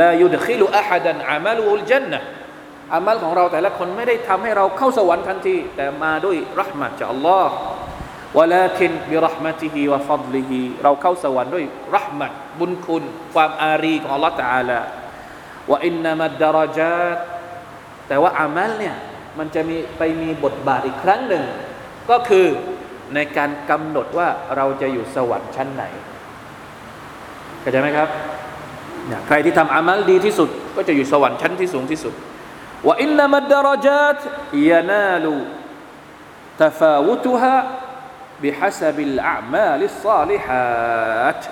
[0.00, 2.20] ลายุดขิลุอะฮัดันอามัลุลจันนะ
[2.94, 7.52] อามัลของเราแต่ละคนไม่ได้ทำให้เราเข้าสวรรค์ทันที แต่มาด้วยรัหมัดจากอัลลอฮ์
[8.36, 11.64] วะลาคินบิรหมัติฮิวะฟัดลิฮิเราเข้าสวรรค์ด้วย
[11.96, 14.80] รัหมัดบุญคุณ ความอารีของอัลลอฮ์ตะอาลา
[15.70, 17.18] วะอินนามัดดารจาต
[18.08, 18.96] แต่ว่าอามัลเนี่ย
[19.38, 21.44] มันจะมีไปมีบทบาทอีกครั้งหนึ่ง
[22.10, 22.46] ก็คือ
[23.14, 25.84] ในการกำหนดว่าเราจะอยู่สวรรค์ชั้นไหน
[27.60, 28.08] เข้าใจไหมครับ
[29.06, 32.14] เนี่ยใครที่ทำอามัลดีที่สุด ก็จะอยู่สวรรค์ชั้นที่สูงที่สุด
[32.86, 34.20] ว่าอินนามัดดารจัต
[34.70, 35.34] ยานาลู
[36.60, 37.56] ทฟาวตุฮะ
[38.42, 41.42] บิฮัสบิลอามาลิซาลิฮัต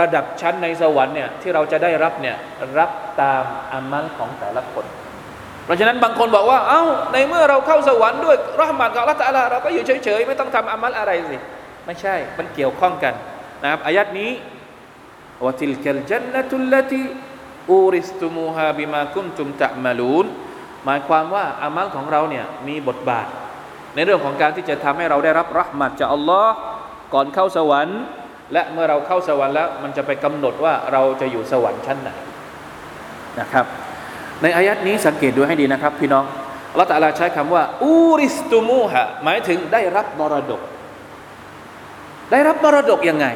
[0.00, 2.36] ระดับชั้นในสวรรค์เนี่ยที่เราจะได้รับเนี่ย
[2.78, 2.90] รับ
[3.20, 4.86] ตามอามัลของแต่ละคน
[5.64, 11.36] เพราะฉะนั้นบางคนบอกว่า เอา้า ในเมื่อเราเข้าสวรรค์ด้วยรหมัดกับละตาลาเราก็อยู่เฉยๆ ไม่ต้องทำอามัลอะไรสิ
[11.86, 13.14] ไม่ใช่ มันเกี่ยวข้องกัน
[13.62, 14.30] นะครับอายัดนี้
[15.44, 17.00] วติลกัลจันนตุลลติ
[17.70, 20.26] อูริสตุมูฮาบิมาคุนตุมตะมาลูน
[20.84, 23.26] หมายความว่าอามัลของเราเนี่ยมีบทบาท
[23.94, 26.54] ในเรื่องของการที่จะทำให้เราได้รับรหมัดจากอัลลอฮ์
[27.14, 28.00] ก่อนเข้าสวรรค์
[28.52, 32.10] และเมื่อเราเข้าสวรรค์แล้ว มันจะไปกำหนดว่าเราจะอยู่สวรรค์ชั้นไหน
[33.40, 33.66] นะครับ
[34.42, 36.24] ในอายัดนี้สังเกตดูให้ดีนะครับ พี่น้อง
[36.70, 40.60] อัลลอฮฺตะลาใช้คำว่าอูริสตูมูฮะหมายถึงได้รับมรดก
[42.32, 43.26] ได้รับมรดกยังไง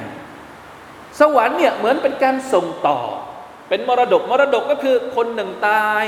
[1.20, 2.98] สวรรค์เนี่ยเหมือนเป็นการส่งต่อ
[3.68, 6.04] เป็นมรดกมรดกก็คือคนหนึ่งตาย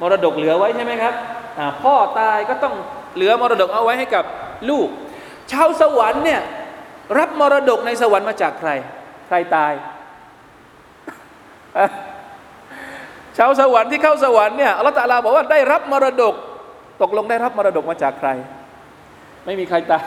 [0.00, 1.14] มรดกเหลือไว้ใช่ไหมครับ
[1.82, 2.74] พ่อตายก็ต้อง
[3.14, 4.24] เหลือมรดกเอาไว้ให้กับ
[4.70, 4.88] ลูก
[5.52, 6.40] ชาวสวรรค์เนี่ย
[7.18, 8.70] รับมรดกในสวรรค์มาจากใคร
[9.28, 9.72] ใครตาย
[13.40, 16.34] ชาวสวรรค์ที่เข้าสวรรค์เนี่ยอัลลอฮฺตะลาบอกว่าได้รับมรดก
[17.02, 18.28] ตกลงได้รับมรดกมาจากใคร
[19.44, 20.04] ไม่มีใครตาย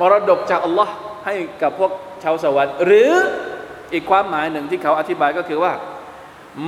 [0.00, 0.92] มรดกจากอัลลอฮ์
[1.26, 1.90] ให้กับพวก
[2.22, 3.12] ชาวสวรรค์ หรือ
[3.92, 5.72] อีกความหมายหนึ่งที่เขาอธิบายก็คือว่า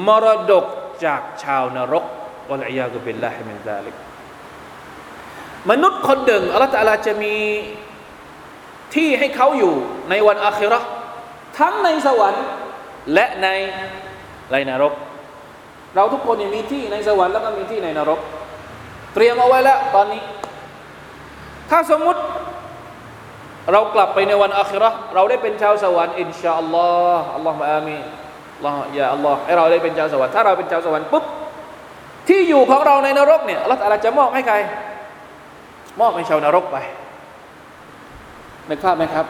[0.06, 0.64] มรดก
[1.04, 2.04] จากชาวนรก
[2.50, 3.94] والعياذ بالله من ذلك
[5.70, 7.34] มนุษย์คนหนึ่งอัลลอฮฺตะลาจะมี
[8.94, 9.74] ที่ให้เขาอยู่
[10.10, 10.88] ในวันอาคิเราะห์
[11.58, 12.44] ทั้งในสวรรค์
[13.14, 13.48] และใน
[14.52, 14.92] ในนรก
[15.96, 18.20] เราทุกคนมีที่ในสวรรค์แล้วก็มีที่ในนรก
[19.14, 20.22] เตรียมเอาไว้แล้วตอนนี้
[21.70, 22.20] ถ้าสมมุติ
[23.72, 27.98] เรากลับไปในวันอาคิเราะห์เราได้เป็นชาวสวรรค์إن شاء اللهฮ์อัลลอฮฺอามี
[28.56, 31.24] อัลลอฮฺยาอัลลอฮ์ให้เราได้เป็นชาวสวรรค์ถ้าเราเป็นชาวสวรรค์ปุ๊บ
[32.28, 34.56] ที่อยู่ของเราในนรกเนี่ยอัลลอฮฺจะมอบให้ใคร
[36.00, 36.76] มอบให้ชาวนรกไป
[38.68, 39.26] นึกภาพไหมครับ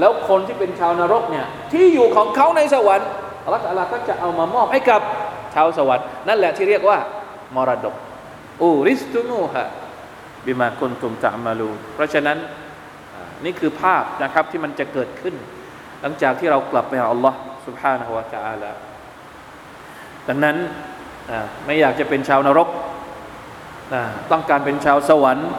[0.00, 3.08] แล้วคนที่เป็นชาวนรกเนี่ยที่อยู่ของเขาในสวรรค์
[3.44, 6.98] อัลลอฮฺก็จะเอามามอบให้กับาวสวรรค์นั่นแหละที่เรียกว่า
[7.56, 7.94] มรดก
[8.62, 9.64] อูริสตุมูฮะ
[10.46, 12.38] บิมาคุณตุมจะมาลูเพราะฉะนั้น
[13.44, 15.34] นี่คือภาพนะครับที่มันจะเกิดขึ้น
[16.00, 18.70] หลังจากที่เรากลับไปหาอัลลอฮ์สุบฮานะฮวาตาละ
[20.28, 20.56] ดังนั้น
[21.64, 22.68] ไม่อยากจะเป็นชาวนรก
[24.32, 25.50] ต้องการเป็นชาวสวรรค์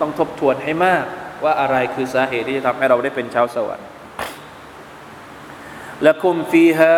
[0.00, 1.04] ต้องทบทวนให้มาก
[1.44, 3.86] ว่าอะไรคือสาเหตุที่จะทำให้เราได้เป็นชาวสวรรค์
[6.06, 6.94] ละคุมฟีฮา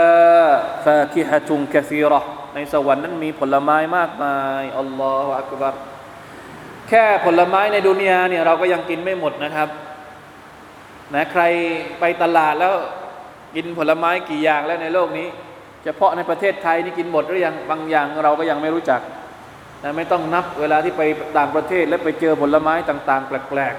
[0.85, 2.21] ฟาคิฮะตุงกะซีรอ
[2.55, 5.75] ในสวรรค์นั้นมีผลไม้มากมายอัลลอฮฺอักบัร
[6.89, 9.69] แค่ผลไม้ในดุนยาเนี่ยเราก็ยังกินไม่หมดนะครับ
[11.15, 11.43] นะใคร
[12.01, 12.75] ไปตลาดแล้ว
[13.55, 15.29] กินผลไม้กี่อย่างแล้วในโลกนี้
[15.85, 19.01] เฉพาะในประเทศไทยนี่กินหมดหรือยังบางอย่างเราก็ยังไม่รู้จัก
[19.83, 21.03] นะไม่ต้องนับเวลาที่ไป
[21.39, 23.75] ต่างประเทศแล้วไปเจอผลไม้ต่าง ๆ แปลก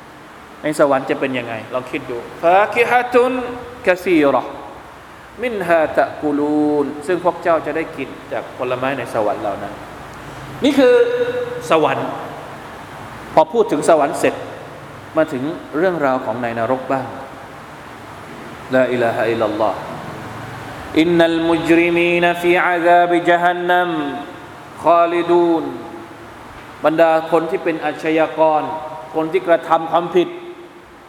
[0.00, 3.32] ๆในสวรรค์จะเป็นยังไงลองคิดดูฟาคิฮะตุน
[3.86, 4.42] กะซีรอ
[5.42, 9.74] มินฮาตะกูลูน ซึ่งพวกเจ้าจะได้กินจากผลไม้ในสวรรค์เหล่านั้น
[10.64, 10.94] นี่คือ
[11.70, 12.08] สวรรค์
[13.34, 14.34] พอพูดถึงสวรรค์เสร็จ
[15.16, 15.42] มาถึง
[15.76, 17.06] เรื่องราวของในนรกบ้าง
[18.74, 19.78] ลาอิลาฮะอิลลัลลอฮ์
[21.00, 23.90] อินนัลมุจริมีนฟีอาซาบิจฮันนัม
[24.84, 25.64] คอลิดูน
[26.84, 28.62] บรรดาคนที่เป็นอาชญากร
[29.14, 30.28] คนที่กระทำความผิด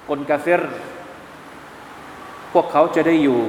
[0.08, 0.62] คนกาเฟร
[2.54, 3.40] พวกเขาจะได้อยู่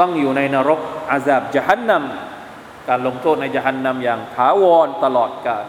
[0.00, 0.80] ต้องอยู่ในนรก
[1.12, 2.04] อาซาบจฮันนัม
[2.88, 5.66] การลงโทษในจฮันนัมอย่างถาวรตลอดกาล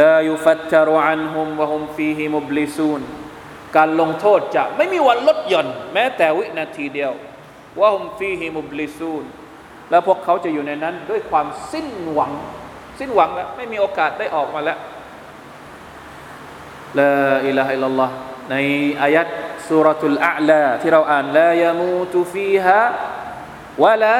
[0.00, 3.00] ลายุฟัตจารุอันฮุมวะฮุมฟีฮิมุบลิซูน
[3.76, 7.12] การลงโทษจะไม่มีวันลดหย่อน แม้แต่วินาทีเดียว
[7.80, 9.24] ว่าฮุมฟีฮิมุบลิซูน
[9.90, 12.32] แล้วพวกเขาจะอยู่ในนั้นด้วยความสิ้นหวัง
[12.98, 14.78] สิ้นหวังแล้วไม่มีโอกาสได้ออกมาแล้ว
[16.98, 17.10] ลา
[17.46, 18.12] อิลาฮะอิลลัลลอฮ์
[18.50, 18.56] ใน
[19.02, 19.26] อายัด
[19.68, 22.80] สุรทุลอาลาที่เราอ่านลายามูตุฟีฮะ
[23.82, 24.16] วะลา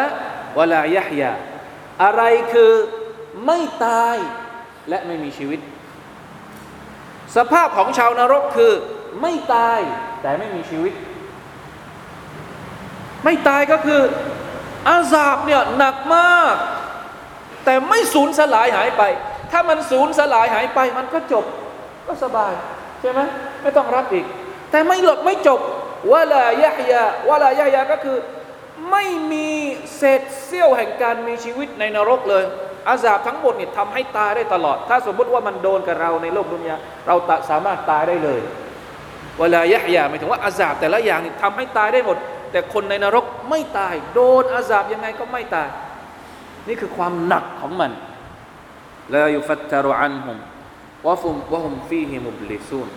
[0.59, 1.33] วะลายะฮยา
[2.03, 2.73] อะไรคือ
[3.47, 4.17] ไม่ตาย
[4.89, 5.61] และไม่มีชีวิต
[7.37, 8.73] สภาพของชาวนรกคือ
[9.23, 9.81] ไม่ตาย
[10.23, 10.95] แต่ไม่มีชีวิต
[13.25, 14.03] ไม่ตายก็คือ
[14.89, 16.55] อาซาบเนี่ยหนักมาก
[17.65, 19.03] แต่ไม่สูญสลายหายไป
[19.53, 21.45] ถ้ามันสูญสลายหายไป มันก็จบ
[22.07, 22.53] ก็สบาย
[23.01, 23.21] ใช่ไหม
[23.63, 24.27] ไม่ต้องรับอีก
[24.71, 25.61] แต่ไม่หลดไม่จบ
[26.13, 28.19] วะลายะฮยาวะลายะฮยาก็คือ
[28.91, 29.49] ไม่มี
[29.97, 32.45] เศษเสี้ยวแห่งการมีชีวิตในนรกเลย
[32.89, 36.77] อาซาบทั้งหมดเนี่ยทำให้ตายได้ตลอด ถ้าสมมติว่ามันโดนกับเราในโลกดุนยา
[37.07, 37.17] เรา
[37.51, 38.41] สามารถตายได้เลย
[39.39, 42.17] เวลายะยาหมายถึงว่าอาซาบแต่ละอย่างนี่ทำให้ตายได้หมด
[42.53, 45.69] แต่คนในนรกไม่ตาย โดนอาซาบยังไงก็ไม่ตาย
[46.69, 47.91] นี่คือความหนักของมัน
[49.13, 50.37] ลายุฟัตตารุอันฮุม
[51.07, 52.89] วะฟุมวะฮุมฟีฮิมุบลิซูน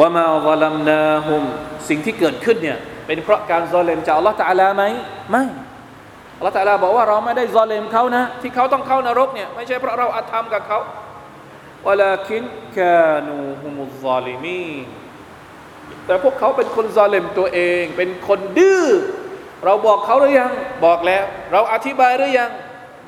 [0.00, 1.42] วะมาซลัมนาฮุม
[1.88, 4.84] สิ่งที่เกิดขึ้นเนี่ยเป็นเพราะการซอเลมจากอัลลอฮฺตะอาลาไหม
[5.30, 5.44] ไม่
[6.38, 10.78] อัลลอฮฺตะอาลาบอกว่าเราไม่ได้ซอเลมเขานะ ที่เขาต้องเข้านรกเนี่ยไม่ใช่เพราะเราอาธรรมกับเขา
[11.86, 12.42] วลาคิน
[12.78, 14.66] กานูฮุมุซาลิมี
[16.06, 18.84] แต่พวกเขาเป็นคนซาเลมตัวเอง เป็นคนดื้อ
[19.64, 20.52] เราบอกเขาหรือยัง
[20.84, 22.50] บอกแล้ว เราอธิบายหรือยัง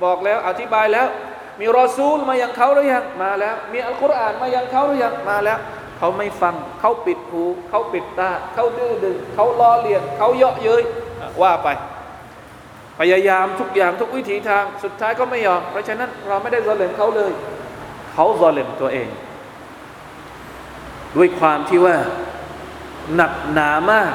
[0.04, 1.06] บอกแล้วอธิบายแล้ว
[1.60, 5.58] มีรอซูลมายังเขาหรือยังมาแล้ว มีอัลกุรอานมายังเขาหรือยังมาแล้ว
[6.04, 10.82] เขาไม่ฟัง เขาปิดหู เขาปิดตา เขาดื้อดึง เขาล้อเลียน เขาเยาะเย้ย
[11.42, 11.68] ว่าไป
[12.98, 17.32] พยายามทุกอย่างทุกวิถีทาง สุดท้ายก็ไม่ยอม เพราะฉะนั้นเราไม่ได้ซาเลมเขาเลย
[18.12, 19.08] เขาซอเลมตัวเอง
[21.16, 21.96] ด้วยความที่ว่า
[23.14, 24.12] หนักหนามาก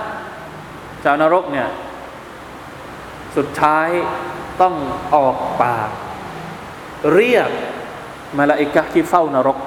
[1.04, 1.70] ชาวนรกเนี่ย
[3.38, 3.88] สุดท้าย
[4.62, 4.76] ต้อง
[5.16, 5.90] ออกปาก
[7.14, 7.50] เรียก
[8.38, 9.60] มาลาอิกะที่เฝ้านรก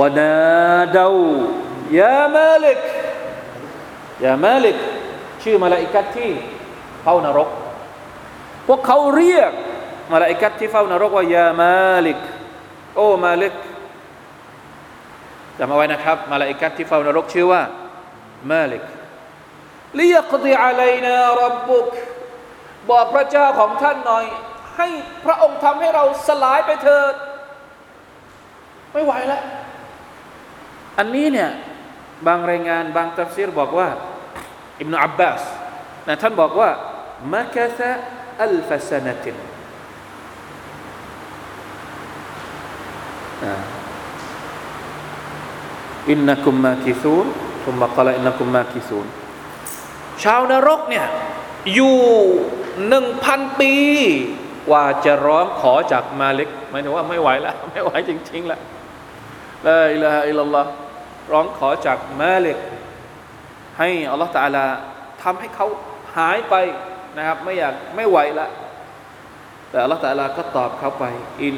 [0.00, 0.32] วนา
[0.96, 1.16] ดาว
[1.98, 2.80] ยามาลิก
[4.24, 4.78] ยามาลิก
[5.42, 6.30] ชื่อมาลาอิกะที่
[7.02, 7.48] เฝ้านรก
[8.66, 9.52] พวกเขาเรียก
[10.12, 11.74] มาลาอิกะที่เฝ้านรกว่ายามา
[12.06, 12.20] ลิก
[12.96, 13.54] โอ้มาลิก
[15.58, 17.62] จำเอาไว้นะครับ มาลาอิกะที่เฝ้านรกชื่อว่า
[18.50, 18.84] มาลิก
[20.00, 21.86] ลียกดีอะลัยนารับบุก
[22.90, 24.24] บอกพระเจ้าของท่านหน่อย
[24.76, 24.88] ให้
[25.24, 27.14] พระองค์ทำให้เราสลายไปเถิด
[28.92, 29.42] ไม่ไหวแล้ว
[30.98, 31.50] อันนี้เนี่ย
[32.26, 33.88] บางรายงานบางตัฟซีรบอกว่า
[34.80, 35.42] อิบนาอับบาส
[36.08, 36.70] นะท่านบอกว่า
[37.34, 37.90] มักซะ
[38.42, 39.36] อัลฟสนติน
[46.10, 47.26] อินนักุมมาคิซูน
[47.64, 49.06] ทุมมะกลาอินนักุมมาคิซูน
[50.22, 51.06] ชาวนรกเนี่ย
[51.74, 51.98] อยู่
[52.88, 53.74] หนึ่งพันปี
[54.68, 58.60] กว่าจะร้องขอจากมาเล็กหมายถึงว่าไม่ไหวแล้ว ไม่ไหวจริง ๆ แล้ว
[59.66, 60.70] ลาอิลาฮะอิลลัลลอฮ์
[61.31, 62.57] ร้องขอจากมาเล็ก
[63.77, 64.65] ให้อัลลอฮฺตาลา
[65.23, 65.67] ทำให้เขา
[66.17, 66.55] หายไป
[67.17, 68.47] นะครับ ไม่อยากไม่ไหวละ
[69.69, 71.05] แต่อัลลอฮฺตาลาก็ตอบเขาไป
[71.43, 71.57] อิน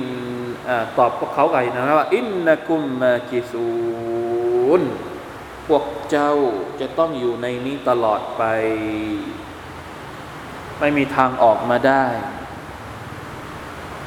[0.69, 3.69] อตอบพวกเขาไปนะว่าอินนักุมมากิซู
[4.79, 4.81] น
[5.67, 6.33] พวกเจ้า
[6.81, 8.43] จะต้องอยู่ในนี้ตลอดไป
[10.79, 12.05] ไม่มีทางออกมาได้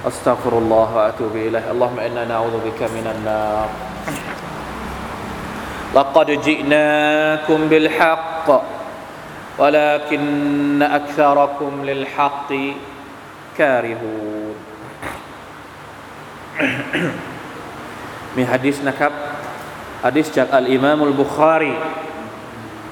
[0.03, 3.69] أستغفر الله وأتوب إليه اللهم إنا نعوذ بك من النار
[5.97, 8.49] لقد جئناكم بالحق
[9.59, 12.51] ولكن أكثركم للحق
[13.59, 14.57] كارهون
[18.37, 19.13] มีฮะดิษนะครับ
[20.05, 21.75] ฮะดิษจากอัลอิมามอัลบุคารี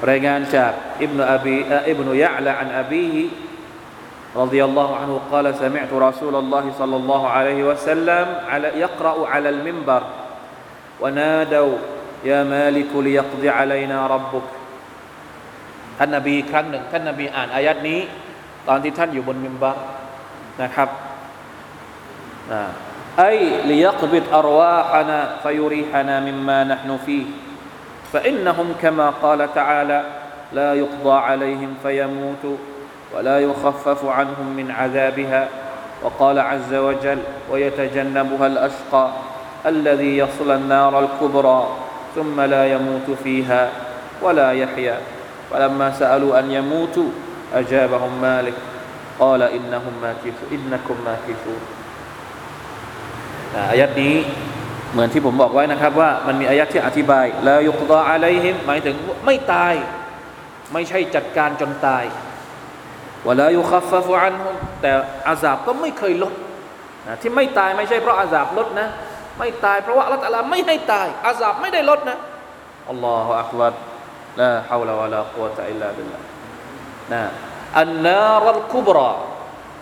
[0.09, 0.71] รายงานจาก
[1.03, 1.57] อิบนุอบี
[1.89, 3.23] อิบนุยะละอันอบีฮิ
[4.31, 10.03] رضي الله عنه قال سمعت رسول الله صلى الله عليه وسلم على يقرأ على المنبر
[11.01, 11.77] ونادوا
[12.25, 14.47] يا مالك ليقضي علينا ربك
[15.97, 17.99] ท่านนบีครั้งหนึ่งท่านนบีอ่านอายัดนี้
[18.67, 19.77] ตอนที่ท่านอยู่บนมิมบัร
[20.61, 20.89] นะครับ
[23.17, 23.31] ไอ้
[23.69, 27.25] ليقبض أرواحنا فيريحنا مما نحن فيه
[28.13, 29.99] فإنهم كما قال تعالى
[30.53, 32.57] لا يقضى عليهم فيموتوا
[33.13, 35.47] ولا يخفف عنهم من عذابها
[36.03, 37.19] وقال عز وجل
[37.51, 39.05] ويتجنبها الأشقى
[39.65, 41.61] الذي يصل النار الكبرى
[42.15, 43.61] ثم لا يموت فيها
[44.21, 44.97] ولا يحيا
[45.51, 47.09] فلما سألوا أن يموتوا
[47.53, 48.53] أجابهم مالك
[49.19, 51.61] قال إنهم ماكثون إنكم ماكثون
[53.71, 54.15] อายัดนี้
[54.91, 59.73] เหมือนที่ผมบอกไว้นะครับว่ามันมีอายัดที่อธิบายแล้วยุกตออะลัยฮิมหมายถึงไม่ตาย
[60.73, 62.03] ไม่ใช่จัดการจนตาย
[63.27, 64.91] วลายุคัฟฟะฟุอันฮุมแต่
[65.27, 66.33] อาซาบก็ไม่เคยลด
[67.07, 68.87] นะที่ไม่ตายไม่ใช่เพราะอาซาบลดนะ
[69.38, 72.16] ไม่ตายเพราะว่าอัลลอฮฺไม่ให้ตาย อาซาบไม่ได้ลดนะ
[72.90, 73.74] الله أكبر
[74.40, 76.18] لا حول ولا قوة إلا بالله
[77.12, 77.22] นะ
[77.80, 79.12] النار الكبرى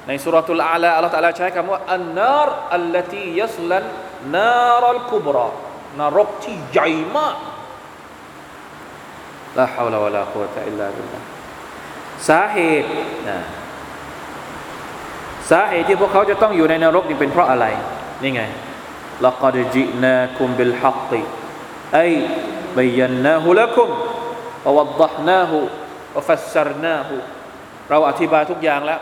[0.08, 5.48] ใน سورة الأعلى อัลลอฮฺตะลาใช้คำว่าالنار الذي يصلى النار الكبرى
[6.00, 7.36] นรกที่ใหญ่มาก
[9.58, 11.20] لا حول ولا قوة إلا بالله
[12.28, 12.88] สาเหตุ
[13.28, 13.38] นะ
[15.50, 17.66] สาเหตุที่พวกเขาจะต้องอยู่ในนรกนี่เป็นเพราะอะไร
[18.22, 18.42] นี่ไง
[19.21, 21.11] لقد جئناكم بالحق
[21.95, 22.11] أي
[22.75, 23.89] بيناه لكم
[24.65, 25.51] ووضحناه
[26.15, 27.09] وفسرناه
[27.89, 29.01] เราอธิบายทุกอย่างแล้ว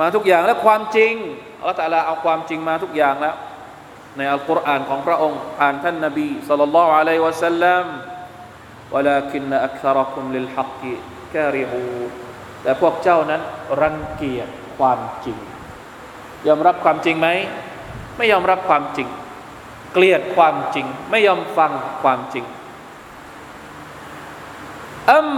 [0.00, 1.14] มาทุกอย่างและความจริง
[1.58, 3.36] อัลลอฮฺตะลาเอาความจริงมาทุกอย่างแล้ว
[4.16, 7.86] ในอัลกุรอานของพระองค์ผ่านท่านนบีสัลลัลลอฮุอะลัยฮิวะสัลลัม
[8.94, 10.82] ولكن أكثركم للحق
[11.34, 11.82] กริฮู
[12.62, 13.42] แต่พวกเจ้านั้น
[13.82, 14.48] รังเกียจ
[14.78, 15.38] ความจริง
[16.46, 17.28] ยอมรับความจริงไหม
[18.17, 19.07] ไม่ยอมรับความจริง
[19.93, 21.71] เกลียดความจริง ไม่ยอมฟัง
[22.03, 22.45] ความจริง
[25.13, 25.29] อัม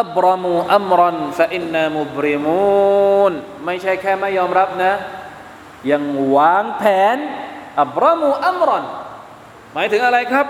[0.00, 3.32] อับรามูอัมรันฟะอินนามุบริมูน
[3.64, 4.92] ไม่ใช่แค่ไม่ยอมรับนะ
[5.90, 6.02] ยัง
[6.36, 7.16] วางแผน
[7.80, 8.84] อับรามูอัมรัน
[9.74, 10.46] หมายถึงอะไรครับ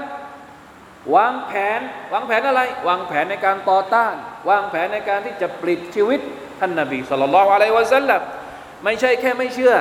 [1.16, 1.80] วางแผน
[2.12, 4.14] วางแผนอะไร วางแผนในการต่อต้าน
[4.48, 6.20] วางแผนในการที่จะปลิดชีวิต
[6.60, 8.20] ท่านนบีสุลต่านละอะลัยวะสัลลัม
[8.84, 9.74] ไม่ใช่แค่ไม่เชื่อ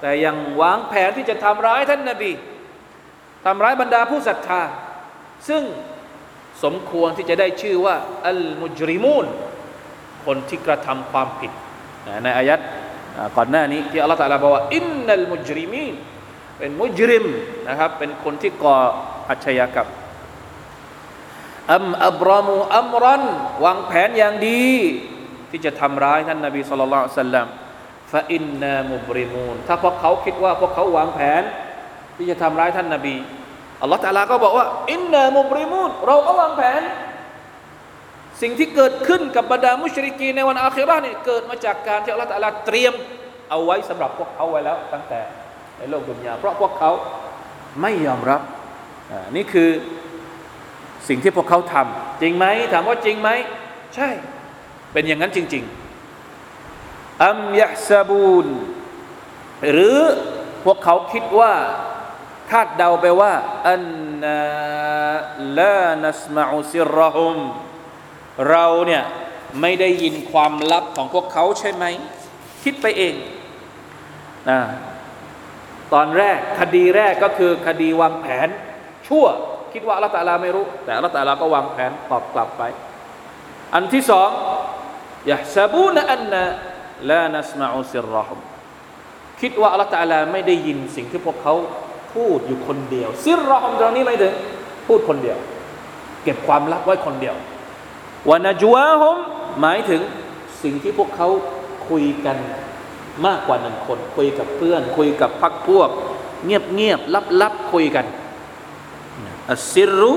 [0.00, 2.32] แต่ยังวางแผนที่จะทำร้ายท่านนบี
[3.46, 4.62] ทำร้ายบรรดาผู้ศรัทธา
[5.48, 5.62] ซึ่ง
[6.64, 7.96] สมควรที่จะได้ชื่อว่า
[8.28, 9.26] อัลมุจริมูน
[10.24, 11.52] คนที่กระทำความผิด
[12.24, 12.60] ในอายัด
[13.36, 15.94] ก่อนหน้านี้ที่อัลลอฮฺตรัสบอกว่าอินนัลมุจริมีน
[16.58, 17.24] เป็นมุจริม
[17.68, 18.76] นะครับเป็นคนที่ก่อ
[19.30, 19.88] อาชญากรรม
[21.74, 23.24] อัมอับรามูอัมรัน
[23.64, 24.66] วางแผนอย่างดี
[25.50, 27.46] ที่จะทำร้ายท่านนบีสุลต่านสัลลัม
[28.12, 31.42] ฟาอินนามุบริมูนถ้าพวกเขาคิดว่าพวกเขาวางแผน
[32.16, 33.16] ที่จะทำร้ายท่านนาบี
[33.82, 36.82] อัลลอฮฺตาลาก็บอกว่า อินนามุบริมูนเราก็วางแผน
[38.42, 42.94] สิ่งที่เกิดขึ้นกับบรรดามุชริกีในวันอาคิราเนี่ยเกิดมาจากการที่อัลลอฮฺตาลาเตรียม
[43.50, 45.20] เอาไว้สำหรับพวกเขาไว้แล้ว ตั้งแต่
[45.78, 46.90] ในโลกดุนยาเพราะพวกเขา
[47.82, 48.40] ไม่ยอมรับ
[49.36, 49.70] นี่คือ
[51.08, 53.30] สิ่งที่พวกเขาทำจริงไหมถามว่าจริงไหม
[53.94, 54.08] ใช่
[54.92, 55.89] เป็นอย่างนั้นจริง ๆ
[57.26, 58.46] อัมยะซาบูน
[59.72, 59.98] หรือ
[60.64, 61.54] พวกเขาคิดว่า
[62.50, 63.32] คาดเดาไปว่า
[63.70, 63.82] อัน
[64.22, 64.40] นา
[65.58, 67.36] ลานัสมาอุซิรรหุม
[68.50, 69.02] เราเนี่ย
[69.60, 71.84] ไม่ได้ยินความลับของพวกเขาใช่ไหม
[72.62, 73.14] คิดไปเอง
[74.50, 74.60] นะ
[75.92, 78.48] ตอนแรกคดีแรกก็คือคดีวางแผน
[79.08, 79.26] ชั่ว
[79.72, 82.62] คิดว่าลลอฮฺตาลาไม่รู้ แต่ลลอฮฺตาลาก็วางแผนตอบกลับไป
[83.74, 84.30] อันที่สอง
[85.30, 86.44] ยะซาบูนอันนะ
[87.08, 88.40] ลานัสมาอุซิรรหุม
[89.40, 91.54] คิดว่าอัลลอฮฺตาลาไม่ได้ยินสิ่งที่พวกเขา
[92.14, 94.34] พูดอยู่คนเดียว ซิรรหุมตรงนี้ไม่ถึง
[94.86, 95.38] พูดคนเดียว
[96.24, 97.36] เก็บความลับไว้คนเดียว
[98.30, 99.16] วานาจวาฮุม
[99.60, 100.00] หมายถึง
[100.62, 101.28] สิ่งที่พวกเขา
[101.88, 102.36] คุยกัน
[103.26, 105.88] มากกว่าหนึ่งคน คุยกับเพื่อน คุยกับพักพวก
[106.44, 108.06] เงียบเงียบลับลับคุยกัน
[109.50, 110.12] อัสซิรุ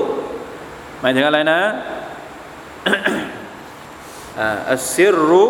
[1.00, 1.60] หมายถึงอะไรนะ
[4.72, 5.44] อัสซิรุ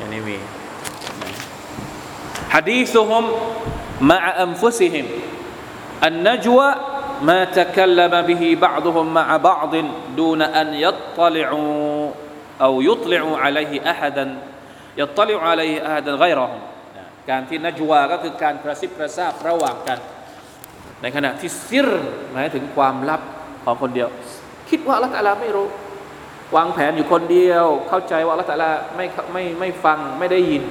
[0.00, 0.38] อันนี้มี
[2.54, 3.24] حديثهم
[4.00, 5.06] مع أنفسهم
[6.04, 6.68] النجوى
[7.22, 9.72] ما تكلم به بعضهم مع بعض
[10.16, 12.10] دون أن يطلعوا
[12.60, 14.24] أو يطلعوا عليه أحدا
[14.96, 16.60] يطلع عليه أحدا غيرهم
[17.30, 19.98] การที่นัจวาก็คือการกระซิบกระซาบระหว่างกัน
[21.02, 21.88] ในขณะที่ซิร
[22.32, 23.20] หมายถึงความลับ
[23.64, 24.08] ของคนเดียว
[24.70, 25.66] คิดว่าอัลลอฮฺตะอาลาไม่รู้
[26.55, 30.63] วางแผนอยู่คนเดียว เข้าใจว่าลลอฮฺตะอาลาไม่ไม่ไม่ฟังไม่ได้ยิน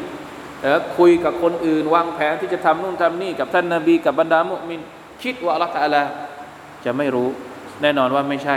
[0.62, 4.80] เออคุยกับคนอื่น วางแผนที่จะทำนู่นทำนี่ กับท่านนาบี กับบรรดามุมิน
[5.22, 6.02] คิดว่าลลอฮฺตะอาลา
[6.84, 7.28] จะไม่รู้
[7.82, 8.56] แน่นอนว่าไม่ใช่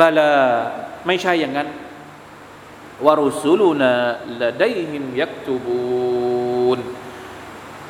[0.00, 0.30] บาลา
[1.06, 1.68] ไม่ใช่อย่างนั้น
[3.06, 3.92] วารุสูลูนา
[4.40, 6.78] ละได้หิมยักตูบูน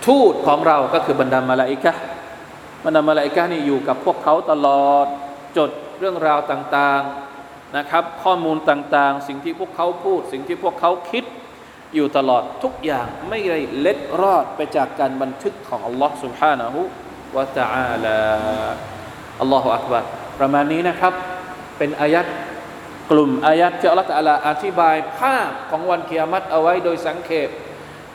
[0.06, 1.92] ทูตของเราก็คือบรรดามาลาอิกะ
[2.84, 5.06] บรรดามาลาอิกะนี่อยู่กับพวกเขาตลอด
[5.56, 7.29] จดเรื่องราวต่าง ๆ
[7.77, 11.23] นะครับ ข้อมูลต่างๆ สิ่งที่พวกเขาพูด สิ่งที่พวกเขาคิด
[11.95, 16.75] อยู่ตลอดทุกอย่างไม่ได้เล็ดรอดไปจากการบันทึกของอัลลอฮ์ سبحانه
[17.33, 18.19] และ تعالى
[19.41, 20.03] อัลลอฮฺอักบาร
[20.39, 21.13] ประมาณนี้นะครับ
[21.77, 22.25] เป็นอายัด
[23.11, 27.49] กลุ่มอายัดที่อัลลอฮฺตะอาลาอธิบายภาพของวันกิยามัตเอาไว้โดยสังเขป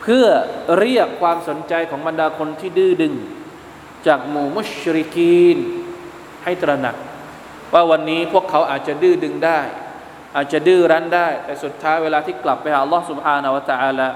[0.02, 0.26] เพื่อ
[0.78, 3.14] เรียกความสนใจของบรรดาคนที่ดื้อดึง
[4.06, 5.58] จากหมู่มุชริกีน
[6.44, 6.96] ให้ตระหนัก
[7.72, 9.60] ว่าวันนี้พวกเขาอาจจะดื้อดึงได้
[10.36, 14.08] อาจจะดื้อรั้นได้ แต่สุดท้ายเวลาที่กลับไปหาอัลลอฮฺ سبحانه และ تعالى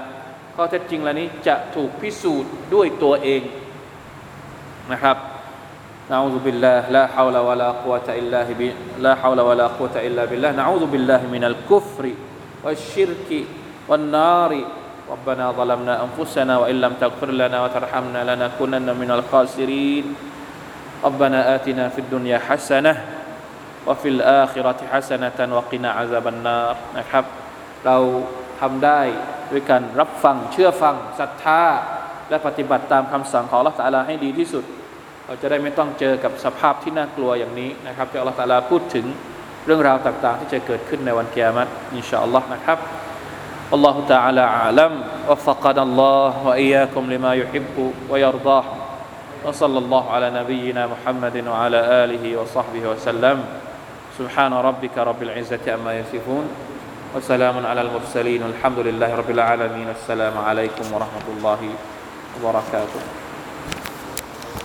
[0.55, 3.41] ข้อเท็จจริงเหล่านี้จะถูกพิสูจน์ด้วยตัวเอง
[4.91, 5.17] นะครับ
[6.13, 8.61] نعوذ بالله لا حول ولا قوة إلا ب...
[9.01, 12.05] لا حول ولا قوة إلا بالله نعوذ بالله من الكفر
[12.63, 13.29] والشرك
[13.89, 14.51] والنار
[15.09, 20.05] ربنا ظلمنا أنفسنا وإن لم تغفر لنا وترحمنا لنكونن من الخاسرين
[21.03, 22.93] ربنا آتنا في الدنيا حسنة
[23.87, 27.23] وفي الآخرة حسنة وقنا عذاب النار นะครับ
[27.85, 27.97] เรา
[28.59, 29.01] ทำได้
[29.51, 31.63] ด้วยการรับฟังเชื่อฟังศรัทธา
[32.29, 34.63] และปฏิบัติตามคำสั่งของอัลลอฮฺตะอาลาให้ดีที่สุด
[35.25, 39.05] เราจะได้ไม่ต้องเจอกับสภาพที่น่ากลัวอย่างนี้นะครับที่อัลลอฮฺตะอาลาพูดถึง
[39.65, 42.79] เรื่องราวต่างๆ ที่จะเกิดขึ้นในวันกิยามัตอินชาอัลลอฮ์นะครับ
[43.71, 44.93] والله تعالى أعلم
[45.29, 48.65] وفقنا الله وإياكم لما يحب ويرضاه
[49.45, 53.37] وصلى الله على نبينا محمد وعلى آله وصحبه وسلم
[54.18, 56.48] سبحان ربك رب العزة أما يصفون
[57.16, 61.60] وسلام على المرسلين والحمد لله رب العالمين السلام عليكم ورحمة الله
[62.38, 63.19] وبركاته.